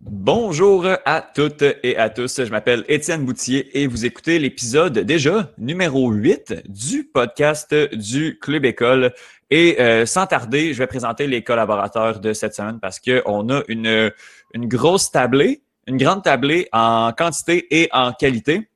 [0.00, 2.44] Bonjour à toutes et à tous.
[2.44, 8.66] Je m'appelle Étienne Boutier et vous écoutez l'épisode déjà numéro 8 du podcast du Club
[8.66, 9.14] École.
[9.50, 13.62] Et euh, sans tarder, je vais présenter les collaborateurs de cette semaine parce qu'on a
[13.68, 14.12] une,
[14.52, 18.68] une grosse tablée, une grande tablée en quantité et en qualité.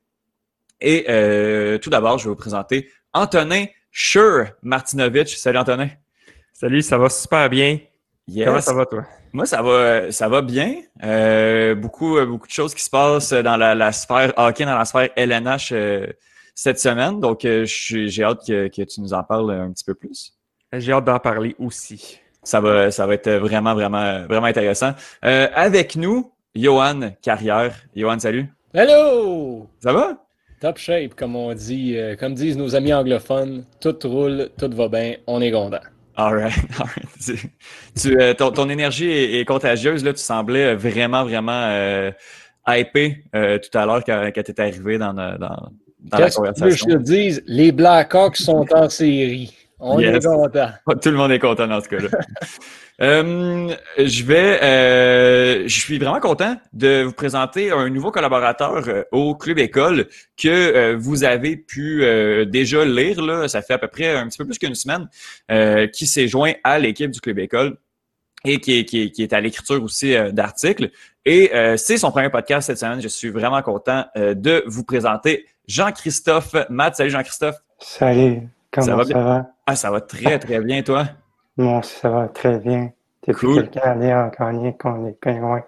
[0.79, 5.37] Et euh, tout d'abord, je vais vous présenter Antonin Sure Martinovich.
[5.37, 5.89] Salut Antonin.
[6.51, 7.77] Salut, ça va super bien.
[8.27, 9.05] Comment ça va toi?
[9.33, 10.75] Moi, ça va, ça va bien.
[11.03, 15.09] Euh, beaucoup, beaucoup de choses qui se passent dans la, sphère hockey, dans la sphère
[15.15, 16.07] LNH euh,
[16.53, 17.21] cette semaine.
[17.21, 20.33] Donc, euh, j'ai hâte que, tu nous en parles un petit peu plus.
[20.73, 22.19] J'ai hâte d'en parler aussi.
[22.43, 24.93] Ça va, ça va être vraiment, vraiment, vraiment intéressant.
[25.21, 27.75] avec nous, Johan Carrière.
[27.95, 28.47] Johan, salut.
[28.73, 29.69] Hello!
[29.79, 30.17] Ça va?
[30.59, 33.63] Top shape, comme on dit, comme disent nos amis anglophones.
[33.79, 35.79] Tout roule, tout va bien, on est content.
[36.17, 36.53] All right.
[37.95, 40.03] Tu, euh, ton, énergie est, contagieuse.
[40.03, 42.11] Là, tu semblais vraiment, vraiment euh,
[42.67, 46.85] hypé euh, tout à l'heure quand, quand tu étais arrivé dans, dans, dans la conversation.
[46.85, 49.55] Que je te dise, les Blackhawks sont en série.
[49.79, 50.69] On est content.
[51.01, 52.09] Tout le monde est content dans ce cas-là.
[53.01, 59.03] Euh, je vais, euh, je suis vraiment content de vous présenter un nouveau collaborateur euh,
[59.11, 60.07] au Club École
[60.37, 62.05] que vous avez pu
[62.47, 63.21] déjà lire.
[63.21, 65.07] Là, ça fait à peu près un petit peu plus qu'une semaine
[65.91, 67.77] qui s'est joint à l'équipe du Club École
[68.43, 70.91] et qui qui est à l'écriture aussi d'articles.
[71.25, 73.01] Et c'est son premier podcast cette semaine.
[73.01, 76.95] Je suis vraiment content de vous présenter Jean-Christophe Matt.
[76.95, 77.57] Salut Jean-Christophe.
[77.79, 78.41] Salut.
[78.71, 79.05] Comment ça va?
[79.05, 79.47] Ça va?
[79.65, 81.07] Ah, ça va très, très bien, toi?
[81.57, 82.91] Moi, ça va très bien.
[83.27, 83.69] Depuis cool.
[83.69, 85.63] quelques années en qu'on est loin.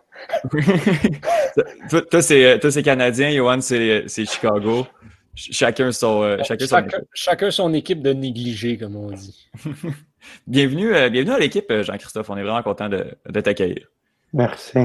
[2.10, 4.88] toi, c'est Canadien, Johan, c'est Chicago.
[5.36, 7.00] Chacun son, euh, chacun, son équipe.
[7.14, 9.50] chacun son équipe de négligé, comme on dit.
[10.48, 12.30] bienvenue, euh, bienvenue à l'équipe, euh, Jean-Christophe.
[12.30, 13.88] On est vraiment content de, de t'accueillir.
[14.32, 14.78] Merci.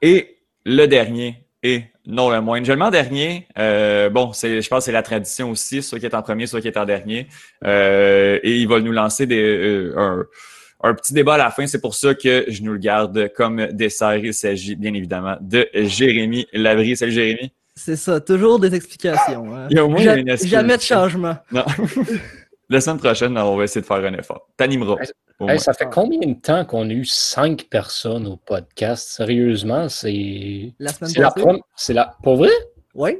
[0.00, 2.66] Et le dernier, et non le moindre.
[2.66, 3.46] Je le dernier.
[3.58, 6.46] Euh, bon, c'est, je pense que c'est la tradition aussi, soit qui est en premier,
[6.46, 7.28] soit qui est en dernier.
[7.64, 10.24] Euh, et il va nous lancer des, euh,
[10.82, 11.66] un, petit débat à la fin.
[11.66, 14.16] C'est pour ça que je nous le garde comme dessert.
[14.16, 16.96] Il s'agit bien évidemment de Jérémy Lavry.
[16.96, 17.52] Salut Jérémy.
[17.74, 19.54] C'est ça, toujours des explications.
[19.54, 19.68] Hein.
[20.44, 21.36] jamais de changement.
[21.50, 21.64] Non.
[22.68, 24.48] la semaine prochaine, on va essayer de faire un effort.
[24.56, 24.96] T'animeras
[25.58, 29.08] ça fait combien de temps qu'on a eu cinq personnes au podcast?
[29.08, 30.72] Sérieusement, c'est.
[30.78, 31.60] La semaine passée?
[31.76, 32.14] C'est la.
[32.22, 32.50] Pour vrai?
[32.94, 33.16] Oui.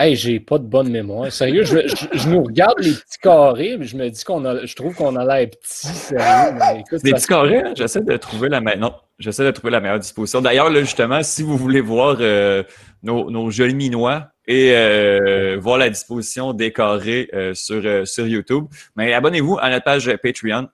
[0.00, 1.30] Hey, j'ai pas de bonne mémoire.
[1.30, 4.64] Sérieux, je, je, nous regarde les petits carrés, mais je me dis qu'on a.
[4.64, 6.82] Je trouve qu'on a l'air petit, sérieux.
[7.04, 9.04] les petits carrés, hein, j'essaie de trouver la meilleure.
[9.18, 10.40] j'essaie de trouver la meilleure disposition.
[10.40, 12.62] D'ailleurs, là, justement, si vous voulez voir euh,
[13.02, 18.68] nos, nos, jolis minois et euh, voir la disposition des carrés euh, sur, sur YouTube,
[18.96, 20.68] mais abonnez-vous à notre page Patreon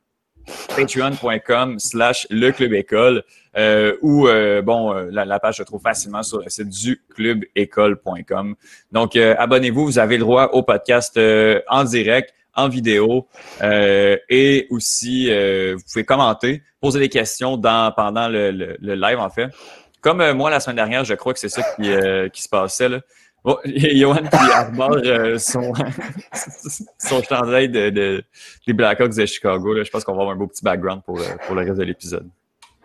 [0.75, 3.25] patreon.com slash le club école
[3.57, 8.55] euh, ou euh, bon euh, la, page se trouve facilement sur le site du clubécole.com.
[8.93, 11.19] Donc abonnez-vous, vous avez le droit au podcast
[11.69, 13.29] en direct, en vidéo
[13.63, 19.49] et aussi vous pouvez commenter, poser des questions dans pendant le, le, live en fait.
[20.01, 21.91] Comme moi la semaine dernière, je crois que c'est ça qui,
[22.33, 23.01] qui se passait là.
[23.47, 25.73] Bon, Johan qui arbore euh, son,
[26.99, 28.25] son chandail de, de,
[28.67, 29.73] des Blackhawks de Chicago.
[29.73, 29.85] Là.
[29.85, 31.85] Je pense qu'on va avoir un beau petit background pour, euh, pour le reste de
[31.85, 32.29] l'épisode.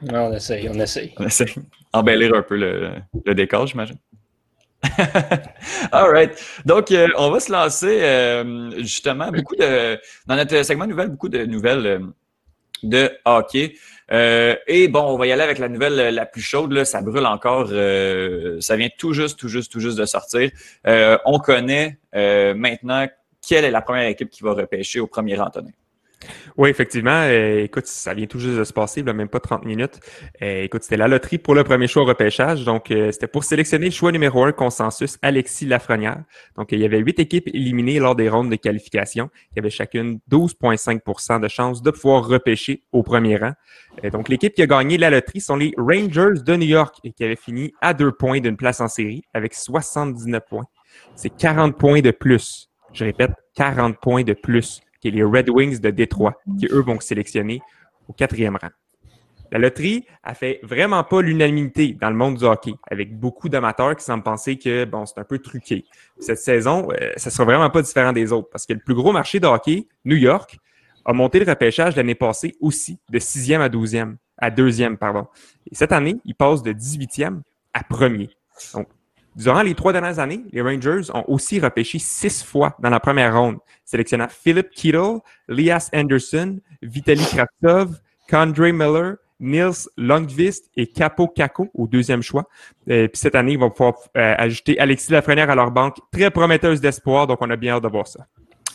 [0.07, 1.16] On essaye, on essaye.
[1.17, 1.55] On essaye.
[1.94, 2.91] Embellir un peu le,
[3.25, 3.97] le décor, j'imagine.
[5.91, 6.31] All right.
[6.63, 11.43] Donc, euh, on va se lancer justement beaucoup de dans notre segment nouvelle, beaucoup de
[11.45, 12.05] nouvelles
[12.83, 13.73] de hockey.
[14.11, 16.72] Euh, et bon, on va y aller avec la nouvelle la plus chaude.
[16.72, 17.69] Là, ça brûle encore.
[17.72, 20.51] Euh, ça vient tout juste, tout juste, tout juste de sortir.
[20.88, 23.07] Euh, on connaît maintenant
[23.47, 25.49] quelle est la première équipe qui va repêcher au premier rang,
[26.57, 27.23] oui, effectivement.
[27.23, 29.99] Euh, écoute, ça vient tout juste de se passer, même pas 30 minutes.
[30.41, 32.63] Euh, écoute, c'était la loterie pour le premier choix au repêchage.
[32.63, 36.23] Donc, euh, c'était pour sélectionner le choix numéro un consensus, Alexis Lafrenière.
[36.57, 39.29] Donc, il y avait huit équipes éliminées lors des rondes de qualification.
[39.51, 43.53] Il y avait chacune 12,5% de chances de pouvoir repêcher au premier rang.
[44.11, 47.23] donc, l'équipe qui a gagné la loterie sont les Rangers de New York et qui
[47.23, 50.66] avaient fini à deux points d'une place en série avec 79 points.
[51.16, 52.69] C'est 40 points de plus.
[52.93, 56.81] Je répète, 40 points de plus qui est les Red Wings de Détroit, qui eux
[56.81, 57.61] vont sélectionner
[58.07, 58.69] au quatrième rang.
[59.51, 63.97] La loterie a fait vraiment pas l'unanimité dans le monde du hockey, avec beaucoup d'amateurs
[63.97, 65.83] qui semblent penser que c'est un peu truqué.
[66.19, 69.11] Cette saison, euh, ça sera vraiment pas différent des autres, parce que le plus gros
[69.11, 70.57] marché de hockey, New York,
[71.03, 75.27] a monté le repêchage l'année passée aussi de sixième à douzième, à deuxième, pardon.
[75.69, 77.41] Et cette année, il passe de 18e
[77.73, 78.29] à premier.
[78.73, 78.87] Donc,
[79.35, 83.35] Durant les trois dernières années, les Rangers ont aussi repêché six fois dans la première
[83.35, 87.99] ronde, sélectionnant Philip Kittle, Lias Anderson, Vitaly Kravtsov,
[88.29, 92.47] Condre Miller, Nils Longvist et Capo Caco au deuxième choix.
[92.87, 95.97] Et puis cette année, ils vont pouvoir euh, ajouter Alexis Lafrenière à leur banque.
[96.11, 98.27] Très prometteuse d'espoir, donc on a bien hâte de voir ça.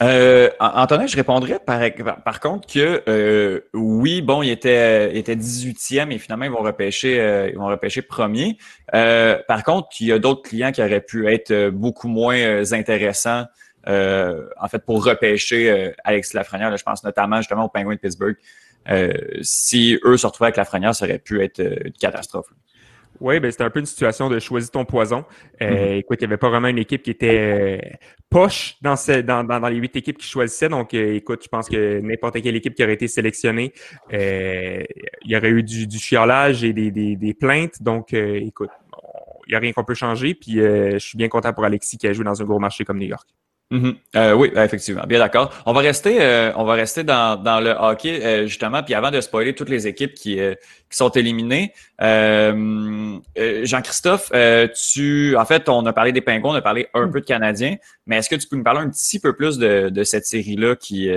[0.02, 1.80] Euh, Antonin, je répondrais par,
[2.22, 6.62] par contre que euh, oui, bon, il était, il était 18e et finalement, ils vont
[6.62, 8.58] repêcher, euh, ils vont repêcher premier.
[8.94, 13.46] Euh, par contre, il y a d'autres clients qui auraient pu être beaucoup moins intéressants
[13.88, 16.76] en fait, pour repêcher Alexis Lafrenière.
[16.76, 18.36] je pense notamment justement aux Penguins de Pittsburgh.
[19.42, 22.48] si eux se retrouvaient avec Lafrenière, ça aurait pu être une catastrophe.
[23.20, 25.24] Oui, ben c'était un peu une situation de choisir ton poison.
[25.62, 25.98] Euh, mm-hmm.
[25.98, 27.96] Écoute, il n'y avait pas vraiment une équipe qui était euh,
[28.30, 30.68] poche dans, dans, dans, les huit équipes qui choisissaient.
[30.68, 33.72] Donc, euh, écoute, je pense que n'importe quelle équipe qui aurait été sélectionnée,
[34.12, 34.86] il
[35.24, 37.82] y aurait eu du, du chiolage et des, des, des plaintes.
[37.82, 38.70] Donc, écoute,
[39.46, 40.34] il n'y a rien qu'on peut changer.
[40.34, 42.98] Puis, je suis bien content pour Alexis qui a joué dans un gros marché comme
[42.98, 43.28] New York.
[43.72, 43.96] Mm-hmm.
[44.14, 45.52] Euh, oui, effectivement, bien d'accord.
[45.66, 48.84] On va rester, euh, on va rester dans, dans le hockey euh, justement.
[48.84, 54.30] Puis avant de spoiler toutes les équipes qui, qui sont éliminées, Jean-Christophe,
[54.72, 57.10] tu, en fait, on a parlé des Pingouins, on a parlé un mm.
[57.10, 57.74] peu de Canadiens,
[58.06, 60.76] mais est-ce que tu peux nous parler un petit peu plus de, de cette série-là
[60.76, 61.10] qui,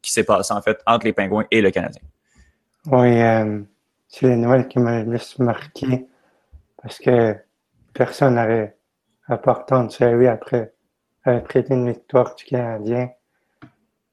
[0.00, 2.00] qui s'est passée en fait entre les Pingouins et le Canadien?
[2.86, 3.18] Oui,
[4.08, 6.06] c'est les nouvelles qui m'ont le plus marqué
[6.82, 7.36] parce que
[7.92, 8.78] personne n'avait
[9.28, 10.72] apporté une série après
[11.24, 13.10] après une victoire du Canadien.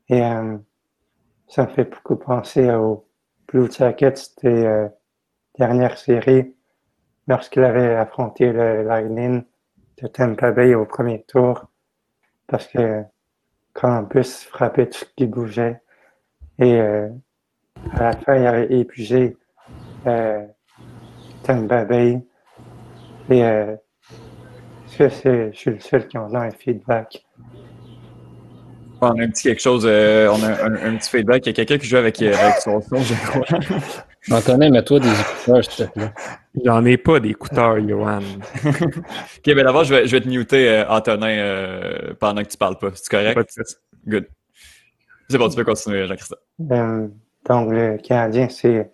[0.10, 0.58] Et euh,
[1.48, 3.08] ça me fait beaucoup penser au
[3.48, 4.88] Blue Jackets des euh,
[5.58, 6.54] dernières séries
[7.28, 9.44] lorsqu'il avait affronté le Lightning
[10.02, 11.66] de Tampa Bay au premier tour
[12.48, 13.04] parce que
[14.10, 15.82] plus frappait tout ce qui bougeait
[16.58, 17.10] et euh,
[17.94, 19.38] à la fin il avait épuisé
[20.08, 20.46] euh,
[21.44, 22.22] Tampa Bay
[23.30, 23.76] et euh,
[25.00, 27.26] que je suis le seul qui en a un feedback?
[29.02, 31.46] On a un petit quelque chose, euh, on a un, petit feedback.
[31.46, 33.46] Il y a quelqu'un qui joue avec, euh, son son, je crois.
[34.30, 36.12] Antonin, mets-toi des écouteurs, s'il te plaît.
[36.66, 38.20] J'en ai pas d'écouteurs, Johan.
[38.66, 42.78] ok, ben d'abord, je vais, je vais te muter, euh, Antonin, pendant que tu parles
[42.78, 42.90] pas.
[42.94, 43.36] C'est correct?
[43.36, 44.28] Pas de Good.
[45.30, 46.40] C'est bon, tu peux continuer, Jean-Christophe.
[46.60, 48.92] donc, le Canadien, c'est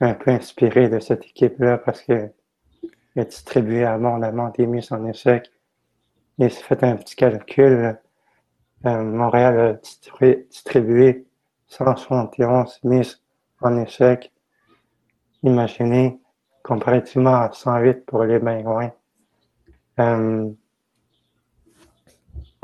[0.00, 2.28] un peu inspiré de cette équipe-là parce que
[3.18, 5.50] a distribué abondamment des mises en échec.
[6.38, 7.98] Il s'est fait un petit calcul.
[8.86, 9.72] Euh, Montréal a
[10.50, 11.26] distribué,
[11.66, 13.20] 171 mises
[13.60, 14.32] en échec.
[15.42, 16.20] Imaginez,
[16.62, 18.92] comparativement à 108 pour les Bengouins.
[19.98, 20.50] Euh,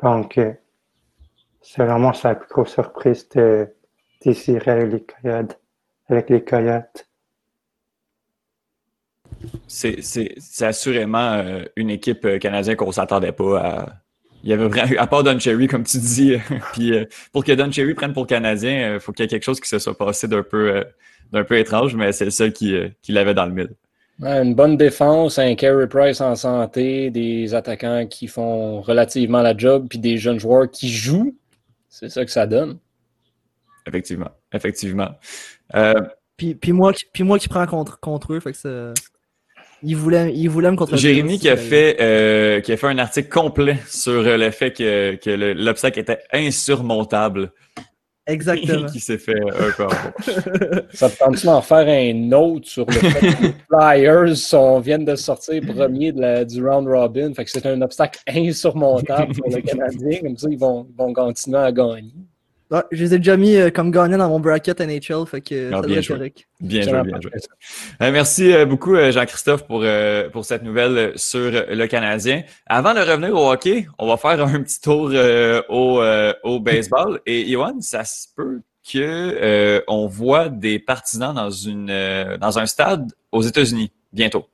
[0.02, 0.40] donc,
[1.60, 3.74] selon moi, c'est la plus grosse surprise de
[4.22, 4.70] désirer
[6.08, 7.08] avec les Coyotes.
[9.66, 13.92] C'est assurément euh, une équipe euh, canadienne qu'on ne s'attendait pas à.
[14.42, 16.36] Il y avait vraiment, à part Don Cherry, comme tu dis,
[16.74, 19.44] puis euh, pour que Don Cherry prenne pour Canadien, il faut qu'il y ait quelque
[19.44, 20.84] chose qui se soit passé d'un peu,
[21.32, 23.70] d'un peu étrange, mais c'est le seul qui, qui l'avait dans le mille.
[24.20, 29.86] une bonne défense, un Carey Price en santé, des attaquants qui font relativement la job,
[29.88, 31.34] puis des jeunes joueurs qui jouent.
[31.88, 32.78] C'est ça que ça donne.
[33.86, 35.08] Effectivement, effectivement.
[36.36, 38.92] puis, puis, moi, puis moi qui prends contre, contre eux, fait que ça...
[39.84, 42.98] Il voulait, il voulait me contre Jérémy qui a, fait, euh, qui a fait un
[42.98, 47.52] article complet sur euh, le fait que, que l'obstacle était insurmontable.
[48.26, 48.86] Exactement.
[48.92, 49.86] qui s'est fait un peu
[50.94, 55.04] Ça te tente d'en faire un autre sur le fait que les Flyers sont, viennent
[55.04, 57.34] de sortir premier de la, du round robin?
[57.34, 60.20] Fait que c'est un obstacle insurmontable pour le Canadien.
[60.22, 62.14] Comme ça, ils vont, vont continuer à gagner
[62.70, 65.80] je les ai déjà mis euh, comme gagnants dans mon bracket NHL, fait que ah,
[65.80, 66.34] ça bien joué.
[66.60, 67.32] Bien joué, bien joué.
[68.00, 69.84] Euh, merci euh, beaucoup, Jean-Christophe, pour,
[70.32, 72.42] pour cette nouvelle sur le Canadien.
[72.66, 75.12] Avant de revenir au hockey, on va faire un petit tour
[75.68, 76.02] au,
[76.42, 77.20] au baseball.
[77.26, 83.12] Et Yohan, ça se peut que on voit des partisans dans, une, dans un stade
[83.32, 84.46] aux États-Unis bientôt.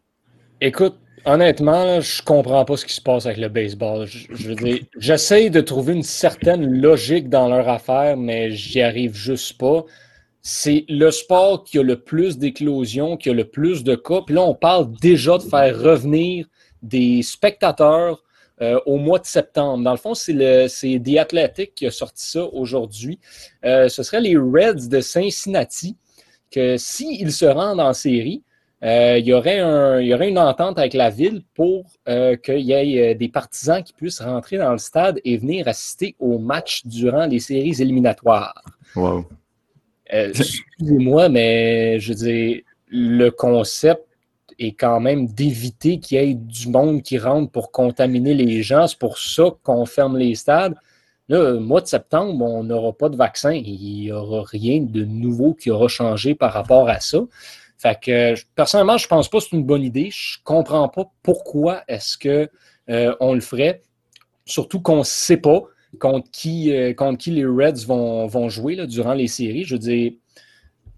[0.60, 4.06] Écoute, Honnêtement, je comprends pas ce qui se passe avec le baseball.
[4.06, 9.84] Je, j'essaie de trouver une certaine logique dans leur affaire, mais j'y arrive juste pas.
[10.40, 14.22] C'est le sport qui a le plus d'éclosions, qui a le plus de cas.
[14.24, 16.46] Puis là, on parle déjà de faire revenir
[16.82, 18.22] des spectateurs
[18.62, 19.84] euh, au mois de septembre.
[19.84, 23.18] Dans le fond, c'est, le, c'est The Athletic qui a sorti ça aujourd'hui.
[23.64, 25.96] Euh, ce serait les Reds de Cincinnati
[26.50, 28.42] que s'ils se rendent en série,
[28.82, 32.36] euh, il, y aurait un, il y aurait une entente avec la ville pour euh,
[32.36, 36.16] qu'il y ait euh, des partisans qui puissent rentrer dans le stade et venir assister
[36.18, 38.54] au match durant les séries éliminatoires.
[38.96, 39.26] Wow.
[40.06, 44.02] Excusez-moi, mais je veux dire, le concept
[44.58, 48.86] est quand même d'éviter qu'il y ait du monde qui rentre pour contaminer les gens.
[48.86, 50.74] C'est pour ça qu'on ferme les stades.
[51.28, 53.52] Là, mois de septembre, on n'aura pas de vaccin.
[53.52, 57.20] Il n'y aura rien de nouveau qui aura changé par rapport à ça.
[57.80, 60.10] Fait que personnellement, je pense pas que c'est une bonne idée.
[60.12, 62.50] Je comprends pas pourquoi est-ce que
[62.90, 63.80] euh, on le ferait.
[64.44, 65.62] Surtout qu'on ne sait pas
[65.98, 69.64] contre qui, euh, contre qui les Reds vont, jouer durant les séries.
[69.64, 70.12] Je veux dire,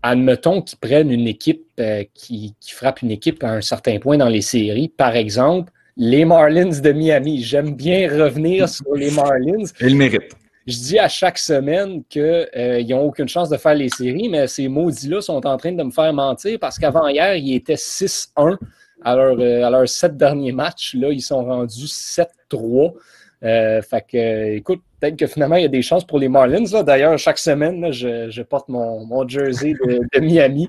[0.02, 4.16] admettons qu'ils prennent une équipe euh, qui, qui, frappe une équipe à un certain point
[4.16, 4.88] dans les séries.
[4.88, 7.44] Par exemple, les Marlins de Miami.
[7.44, 9.66] J'aime bien revenir sur les Marlins.
[9.80, 10.34] Ils méritent.
[10.66, 14.46] Je dis à chaque semaine qu'ils euh, n'ont aucune chance de faire les séries, mais
[14.46, 18.58] ces maudits-là sont en train de me faire mentir parce qu'avant hier, ils étaient 6-1
[19.02, 20.94] à leurs euh, sept derniers matchs.
[20.94, 22.94] Là, ils sont rendus 7-3.
[23.42, 26.62] Euh, fait que, écoute, peut-être que finalement, il y a des chances pour les Marlins.
[26.84, 30.68] D'ailleurs, chaque semaine, je, porte mon, jersey de, Miami.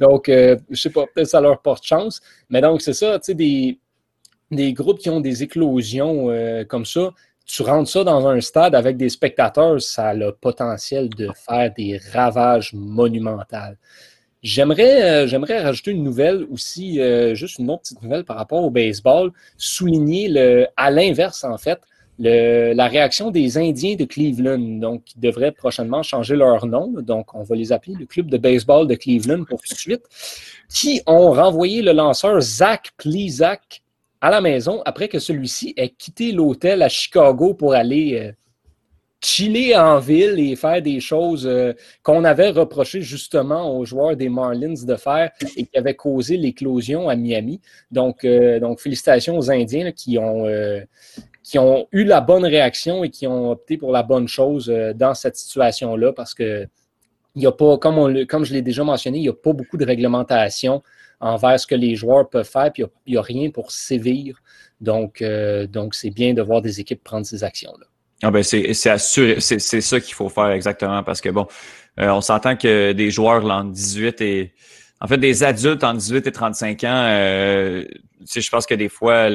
[0.00, 2.22] Donc, je je sais pas, peut-être ça leur porte chance.
[2.48, 3.78] Mais donc, c'est ça, tu sais, des,
[4.50, 6.34] des groupes qui ont des éclosions
[6.66, 7.10] comme ça,
[7.46, 11.72] tu rentres ça dans un stade avec des spectateurs, ça a le potentiel de faire
[11.74, 13.76] des ravages monumentaux.
[14.42, 18.62] J'aimerais, euh, j'aimerais rajouter une nouvelle aussi, euh, juste une autre petite nouvelle par rapport
[18.62, 21.80] au baseball, souligner le, à l'inverse en fait,
[22.18, 26.92] le, la réaction des Indiens de Cleveland, donc qui devraient prochainement changer leur nom.
[27.00, 30.02] Donc, on va les appeler le club de baseball de Cleveland pour tout de suite,
[30.68, 33.83] qui ont renvoyé le lanceur Zach Plezak
[34.24, 38.32] à la maison après que celui-ci ait quitté l'hôtel à Chicago pour aller euh,
[39.22, 44.30] chiller en ville et faire des choses euh, qu'on avait reproché justement aux joueurs des
[44.30, 47.60] Marlins de faire et qui avaient causé l'éclosion à Miami.
[47.90, 50.46] Donc, euh, donc félicitations aux Indiens qui, ont,
[51.42, 55.12] qui ont eu la bonne réaction et qui ont opté pour la bonne chose dans
[55.12, 56.66] cette situation-là parce que
[57.36, 59.76] il a pas, comme, on, comme je l'ai déjà mentionné, il n'y a pas beaucoup
[59.76, 60.82] de réglementation
[61.24, 64.42] envers ce que les joueurs peuvent faire, puis il n'y a, rien pour sévir.
[64.80, 67.86] Donc, euh, donc c'est bien de voir des équipes prendre ces actions-là.
[68.22, 71.46] Ah ben c'est c'est ça qu'il faut faire exactement parce que bon,
[71.98, 74.52] euh, on s'entend que des joueurs en 18 et
[75.00, 77.84] en fait des adultes en 18 et 35 ans, euh,
[78.34, 79.28] je pense que des fois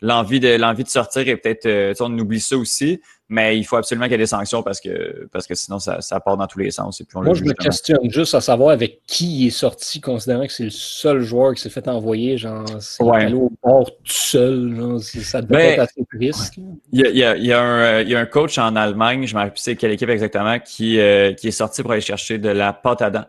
[0.00, 3.00] l'envie de l'envie de sortir est peut-être euh, on oublie ça aussi.
[3.32, 6.00] Mais il faut absolument qu'il y ait des sanctions parce que, parce que sinon, ça,
[6.00, 7.00] ça part dans tous les sens.
[7.00, 10.44] Et puis Moi, je me questionne juste à savoir avec qui il est sorti, considérant
[10.48, 12.36] que c'est le seul joueur qui s'est fait envoyer.
[12.36, 14.74] Genre, c'est allé au bord tout seul.
[14.74, 16.54] Genre, ça devait ben, être assez triste.
[16.92, 19.32] Il y, a, il, y a, un, il y a un coach en Allemagne, je
[19.32, 22.38] ne me rappelle plus quelle équipe exactement, qui, euh, qui est sorti pour aller chercher
[22.38, 23.26] de la pâte à dents.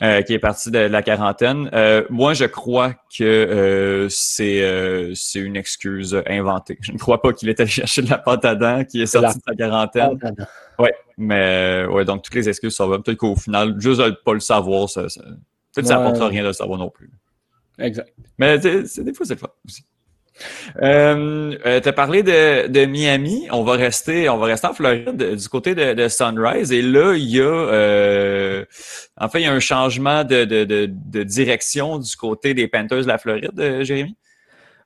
[0.00, 1.68] Euh, qui est parti de, la quarantaine.
[1.74, 4.62] Euh, moi, je crois que euh, c'est
[5.14, 6.78] c'est une excuse inventée.
[6.80, 9.06] Je ne crois pas qu'il est allé chercher de la pâte à dents, qui est
[9.06, 10.18] sorti de la quarantaine.
[10.78, 12.98] Oui, mais ouais, donc toutes les excuses ça va.
[12.98, 15.20] Peut-être qu'au final, juste de ne pas le savoir, ça, ça
[15.74, 17.10] peut-être ça n'apportera rien de le savoir non plus.
[17.78, 18.12] Exact.
[18.38, 19.84] Mais des fois, c'est le fun aussi.
[20.82, 23.46] Euh, euh tu as parlé de, Miami.
[23.50, 26.72] On va rester, on va rester en Floride du côté de, Sunrise.
[26.72, 28.64] Et là, il y a euh,
[29.18, 33.18] en fait, il y a un changement de, direction du côté des Panthers de la
[33.18, 34.16] Floride, Jérémy?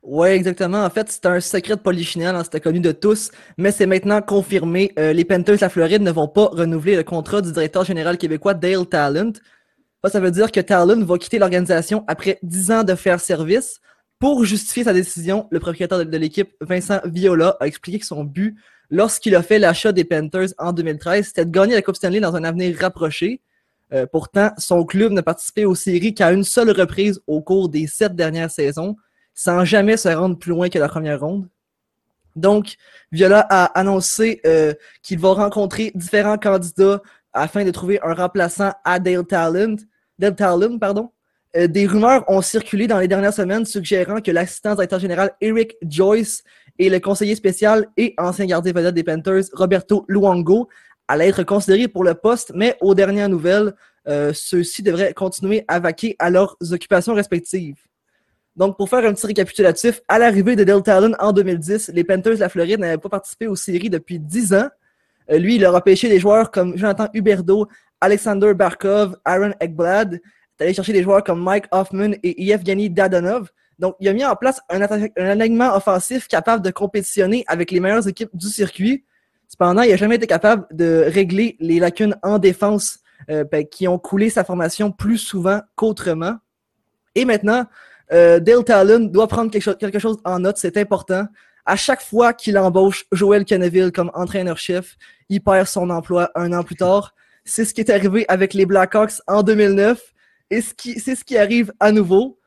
[0.03, 0.85] Oui, exactement.
[0.85, 4.23] En fait, c'est un secret de polichinelle, hein, c'était connu de tous, mais c'est maintenant
[4.23, 4.93] confirmé.
[4.97, 8.55] Les Panthers de la Floride ne vont pas renouveler le contrat du directeur général québécois
[8.55, 9.33] Dale Talent.
[10.05, 13.81] Ça, ça veut dire que Talent va quitter l'organisation après 10 ans de faire service.
[14.19, 18.57] Pour justifier sa décision, le propriétaire de, l'équipe, Vincent Viola, a expliqué que son but,
[18.91, 22.35] lorsqu'il a fait l'achat des Panthers en 2013, c'était de gagner la Coupe Stanley dans
[22.35, 23.43] un avenir rapproché.
[23.93, 27.87] Euh, pourtant, son club n'a participé aux séries qu'à une seule reprise au cours des
[27.87, 28.97] sept dernières saisons,
[29.35, 31.49] sans jamais se rendre plus loin que la première ronde.
[32.37, 32.77] Donc,
[33.13, 37.03] Viola a annoncé euh, qu'il va rencontrer différents candidats
[37.35, 39.77] afin de trouver un remplaçant à Dale Talent,
[40.19, 41.11] Dale Talent pardon,
[41.57, 45.77] euh, des rumeurs ont circulé dans les dernières semaines suggérant que l'assistant directeur général Eric
[45.83, 46.43] Joyce
[46.79, 50.69] et le conseiller spécial et ancien gardien vedette des Panthers Roberto Luongo
[51.09, 53.75] allaient être considérés pour le poste, mais aux dernières nouvelles,
[54.09, 57.77] euh, ceux-ci devraient continuer à vaquer à leurs occupations respectives.
[58.57, 62.35] Donc, pour faire un petit récapitulatif, à l'arrivée de Delta Allen en 2010, les Panthers
[62.35, 64.69] de la Floride n'avaient pas participé aux séries depuis 10 ans.
[65.31, 67.69] Euh, lui, il leur a pêché des joueurs comme Jonathan Huberdeau,
[68.01, 70.21] Alexander Barkov, Aaron Ekblad,
[70.59, 73.51] d'aller chercher des joueurs comme Mike Hoffman et Yevgeny Dadonov.
[73.79, 78.09] Donc, il a mis en place un, alignement offensif capable de compétitionner avec les meilleures
[78.09, 79.05] équipes du circuit.
[79.49, 83.87] Cependant, il n'a jamais été capable de régler les lacunes en défense euh, ben, qui
[83.87, 86.37] ont coulé sa formation plus souvent qu'autrement.
[87.15, 87.67] Et maintenant,
[88.13, 91.27] euh, Dale Talon doit prendre quelque quelque chose en note, c'est important.
[91.65, 94.97] À chaque fois qu'il embauche Joel Kenneville comme entraîneur-chef,
[95.29, 97.15] il perd son emploi un an plus tard.
[97.45, 100.01] C'est ce qui est arrivé avec les Blackhawks en 2009.
[100.51, 102.39] Et c'est ce qui arrive à nouveau.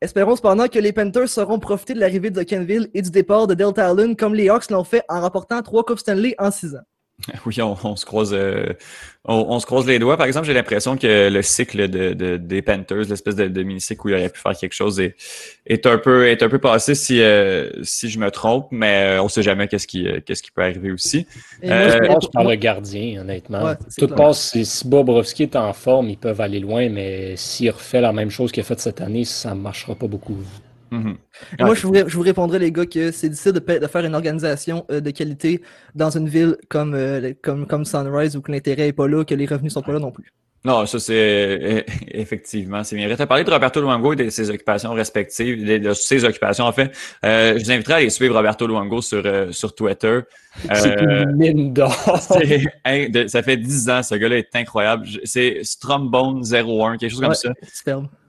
[0.00, 3.54] Espérons cependant que les Panthers sauront profiter de l'arrivée de Kenville et du départ de
[3.54, 6.84] Delta Allen comme les Hawks l'ont fait en rapportant trois Coupes Stanley en six ans.
[7.46, 8.72] Oui, on, se croise, euh,
[9.24, 10.16] on, se croise les doigts.
[10.16, 14.14] Par exemple, j'ai l'impression que le cycle de, des Panthers, l'espèce de, mini-cycle où il
[14.14, 15.14] aurait pu faire quelque chose, est,
[15.66, 19.22] est un peu est un peu passé si euh, si je me trompe, mais euh,
[19.22, 21.26] on sait jamais qu'est-ce qui qu'est-ce qui peut arriver aussi.
[21.62, 23.74] je pense par le gardien, honnêtement.
[23.96, 24.56] Tout passe.
[24.62, 28.52] Si Bobrovski est en forme, ils peuvent aller loin, mais s'il refait la même chose
[28.52, 30.36] qu'il a fait cette année, ça ne marchera pas beaucoup.
[30.94, 31.16] Mhm.
[31.60, 34.14] Moi, je vous, je vous, répondrais, les gars, que c'est difficile de, de, faire une
[34.14, 35.60] organisation euh, de qualité
[35.94, 39.34] dans une ville comme, euh, comme, comme Sunrise où que l'intérêt n'est pas là, que
[39.34, 40.32] les revenus sont pas là non plus.
[40.64, 43.14] Non, ça c'est effectivement, c'est bien.
[43.14, 46.72] Tu as parlé de Roberto Luango et de ses occupations respectives, de, ses occupations en
[46.72, 46.90] fait.
[47.24, 50.20] Euh, je vous inviterai à aller suivre Roberto Luango sur, euh, sur Twitter.
[50.72, 51.92] c'est une euh, mine d'or.
[52.18, 55.06] ça fait 10 ans, ce gars-là est incroyable.
[55.24, 57.52] C'est Strombone 01, quelque chose comme ça.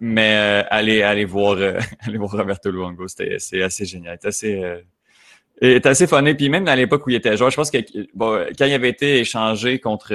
[0.02, 1.58] Mais allez, allez voir,
[2.06, 4.18] allez voir Roberto Luango, c'est assez génial.
[4.22, 4.82] C'est assez
[5.62, 6.34] il est assez funny.
[6.34, 7.78] Puis même dans l'époque où il était joueur, je pense que
[8.14, 10.10] bon, quand il avait été échangé contre...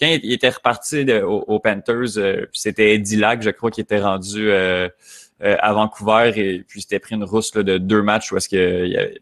[0.00, 4.50] quand il était reparti aux, Panthers, euh, c'était Eddie Lack, je crois, qui était rendu
[4.50, 4.88] euh,
[5.42, 9.12] euh, à Vancouver et puis s'était pris une rousse de deux matchs où est-ce que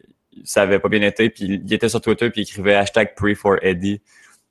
[0.44, 1.28] ça avait pas bien été.
[1.28, 4.00] Puis il était sur Twitter puis il écrivait hashtag pray for Eddie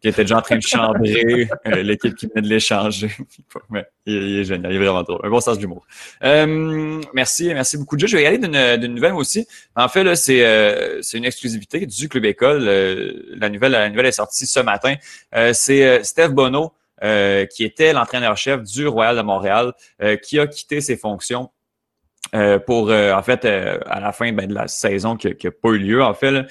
[0.04, 3.10] qui était déjà en train de chambrer euh, l'équipe qui venait de l'échanger.
[4.06, 5.22] il, est génial, il est vraiment drôle.
[5.24, 5.88] Un bon sens d'humour.
[6.26, 7.98] Euh, merci, merci beaucoup.
[7.98, 9.48] Je vais y aller d'une nouvelle aussi.
[9.78, 12.66] En fait, là, c'est euh, une exclusivité du Club École.
[12.66, 14.96] la, nouvelle, la nouvelle est sortie ce matin.
[15.54, 16.74] c'est Steph Bonneau,
[17.50, 19.72] qui était l'entraîneur-chef du Royal de Montréal,
[20.22, 21.50] qui a quitté ses fonctions
[22.34, 25.52] euh, pour euh, en fait euh, à la fin ben, de la saison qui n'a
[25.52, 26.46] pas eu lieu en fait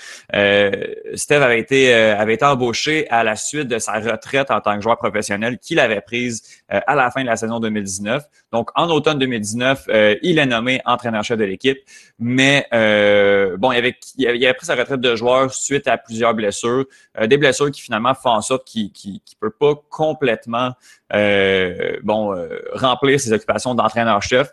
[1.14, 4.82] Steve avait été avait été embauché à la suite de sa retraite en tant que
[4.82, 8.22] joueur professionnel qu'il avait prise à la fin de la saison 2019
[8.52, 9.86] donc en automne 2019
[10.22, 11.78] il est nommé entraîneur-chef de l'équipe
[12.18, 16.84] mais bon il avait, il avait pris sa retraite de joueur suite à plusieurs blessures
[17.26, 20.72] des blessures qui finalement font en sorte qu'il qui, qui peut pas complètement
[21.14, 24.48] euh, bon, euh, remplir ses occupations d'entraîneur-chef.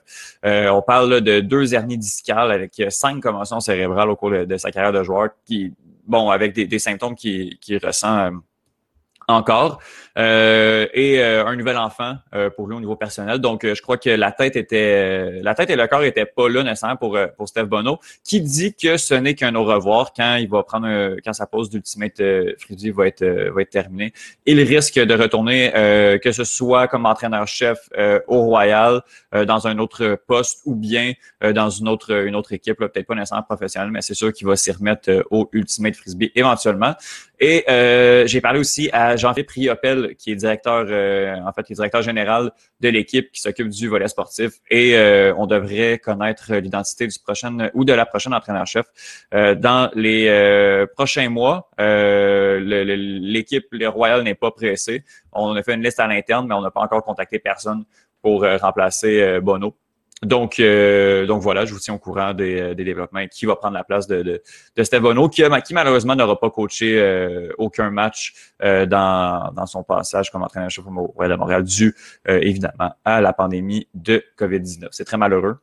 [0.46, 4.72] Euh, on parle de deux hernies discales avec cinq commotions cérébrales au cours de, sa
[4.72, 5.74] carrière de joueur, qui,
[6.06, 8.32] bon, avec des, des symptômes qu'il qui ressent
[9.30, 9.80] encore.
[10.18, 13.38] Euh, et euh, un nouvel enfant euh, pour lui au niveau personnel.
[13.39, 16.63] Donc, je crois que la tête était, la tête et le corps étaient pas là
[16.63, 20.50] nécessairement pour pour Steph Bono, qui dit que ce n'est qu'un au revoir quand il
[20.50, 22.22] va prendre quand sa pause d'Ultimate
[22.58, 24.12] Frisbee va être va être terminée.
[24.46, 25.72] Il risque de retourner
[26.22, 27.89] que ce soit comme entraîneur-chef
[28.28, 33.08] au Royal dans un autre poste ou bien dans une autre une autre équipe, peut-être
[33.08, 36.94] pas nécessairement professionnelle, mais c'est sûr qu'il va s'y remettre au Ultimate Frisbee éventuellement.
[37.39, 37.63] Et
[38.26, 42.01] j'ai parlé aussi à Jean-Philippe Priopel qui est directeur, euh, en fait, qui est directeur
[42.01, 44.53] général de l'équipe qui s'occupe du volet sportif.
[44.69, 48.86] Et euh, on devrait connaître l'identité du prochain ou de la prochaine entraîneur-chef
[49.34, 51.69] euh, dans les prochains mois.
[51.77, 55.03] l'équipe, les Royal n'est pas pressé.
[55.32, 57.84] On a fait une liste à l'interne, mais on n'a pas encore contacté personne
[58.21, 59.75] pour remplacer Bono.
[60.25, 63.55] Donc, euh, donc voilà, je vous tiens au courant des, euh, des développements qui va
[63.55, 64.41] prendre la place de, de,
[64.75, 70.43] de qui, qui malheureusement n'aura pas coaché euh, aucun match dans, dans son passage comme
[70.43, 71.95] entraîneur-chef au Royal de Montréal, dû
[72.27, 74.89] évidemment à la pandémie de COVID-19.
[74.91, 75.58] C'est très malheureux.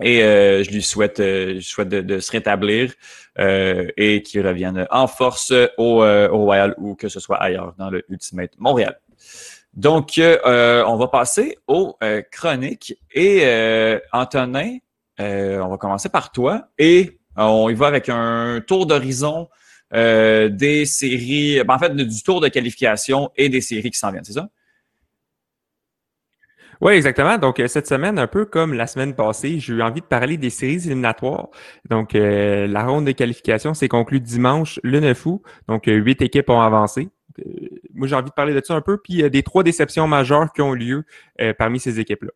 [0.00, 2.92] Et je lui souhaite, je souhaite de, de se rétablir
[3.38, 8.04] et qu'il revienne en force au, au Royal ou que ce soit ailleurs dans le
[8.08, 8.98] Ultimate Montréal.
[9.76, 12.94] Donc, euh, on va passer aux euh, chroniques.
[13.12, 14.78] Et euh, Antonin,
[15.18, 16.68] on va commencer par toi.
[16.78, 19.48] Et on y va avec un tour d'horizon
[19.92, 24.24] des séries, ben, en fait, du tour de qualification et des séries qui s'en viennent,
[24.24, 24.48] c'est ça?
[26.80, 27.38] Oui, exactement.
[27.38, 30.50] Donc, cette semaine, un peu comme la semaine passée, j'ai eu envie de parler des
[30.50, 31.48] séries éliminatoires.
[31.88, 35.42] Donc, la ronde de qualification s'est conclue dimanche, le 9 août.
[35.68, 37.08] Donc, huit équipes ont avancé.
[37.40, 40.52] Euh, moi, j'ai envie de parler de ça un peu, puis des trois déceptions majeures
[40.52, 41.04] qui ont lieu
[41.40, 42.30] euh, parmi ces équipes-là.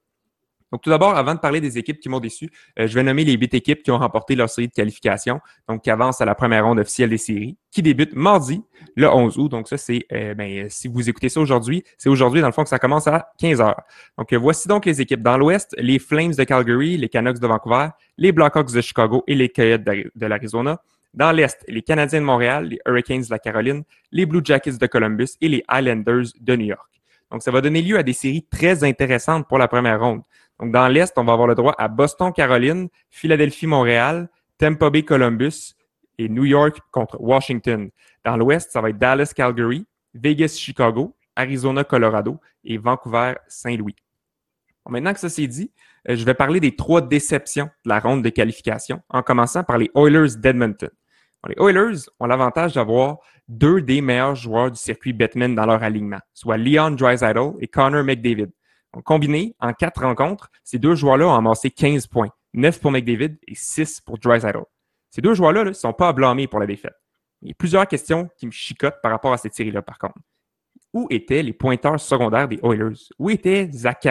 [0.72, 3.24] Donc, tout d'abord, avant de parler des équipes qui m'ont déçu, euh, je vais nommer
[3.24, 6.36] les huit équipes qui ont remporté leur série de qualification, donc qui avancent à la
[6.36, 8.62] première ronde officielle des séries, qui débute mardi,
[8.94, 9.48] le 11 août.
[9.48, 12.68] Donc, ça, c'est, ben, si vous écoutez ça aujourd'hui, c'est aujourd'hui, dans le fond, que
[12.68, 13.82] ça commence à 15 heures.
[14.16, 15.22] Donc, voici donc les équipes.
[15.22, 19.34] Dans l'Ouest, les Flames de Calgary, les Canucks de Vancouver, les Blackhawks de Chicago et
[19.34, 20.80] les Coyotes de l'Arizona.
[21.12, 24.87] Dans l'Est, les Canadiens de Montréal, les Hurricanes de la Caroline, les Blue Jackets de
[24.87, 26.88] Columbus et les Islanders de New York.
[27.31, 30.23] Donc, ça va donner lieu à des séries très intéressantes pour la première ronde.
[30.61, 35.75] Donc, dans l'Est, on va avoir le droit à Boston-Caroline, Philadelphie-Montréal, Tampa Bay-Columbus
[36.18, 37.90] et New York contre Washington.
[38.25, 43.96] Dans l'Ouest, ça va être Dallas-Calgary, Vegas-Chicago, Arizona-Colorado et Vancouver-Saint-Louis.
[44.88, 45.73] maintenant que ça c'est dit,
[46.09, 49.79] euh, je vais parler des trois déceptions de la ronde de qualification, en commençant par
[49.79, 50.90] les Oilers d'Edmonton.
[51.48, 56.20] Les Oilers ont l'avantage d'avoir deux des meilleurs joueurs du circuit Batman dans leur alignement,
[56.35, 58.50] soit Leon Draisaitl et Connor McDavid.
[58.92, 63.37] Donc, combiné, en quatre rencontres, ces deux joueurs-là ont amassé 15 points, 9 pour McDavid
[63.46, 64.64] et 6 pour Draisaitl.
[65.11, 66.94] Ces deux joueurs-là ne sont pas à pour la défaite.
[67.42, 70.18] Il y a plusieurs questions qui me chicotent par rapport à cette série-là, par contre.
[70.92, 72.98] Où étaient les pointeurs secondaires des Oilers?
[73.18, 74.07] Où étaient Zach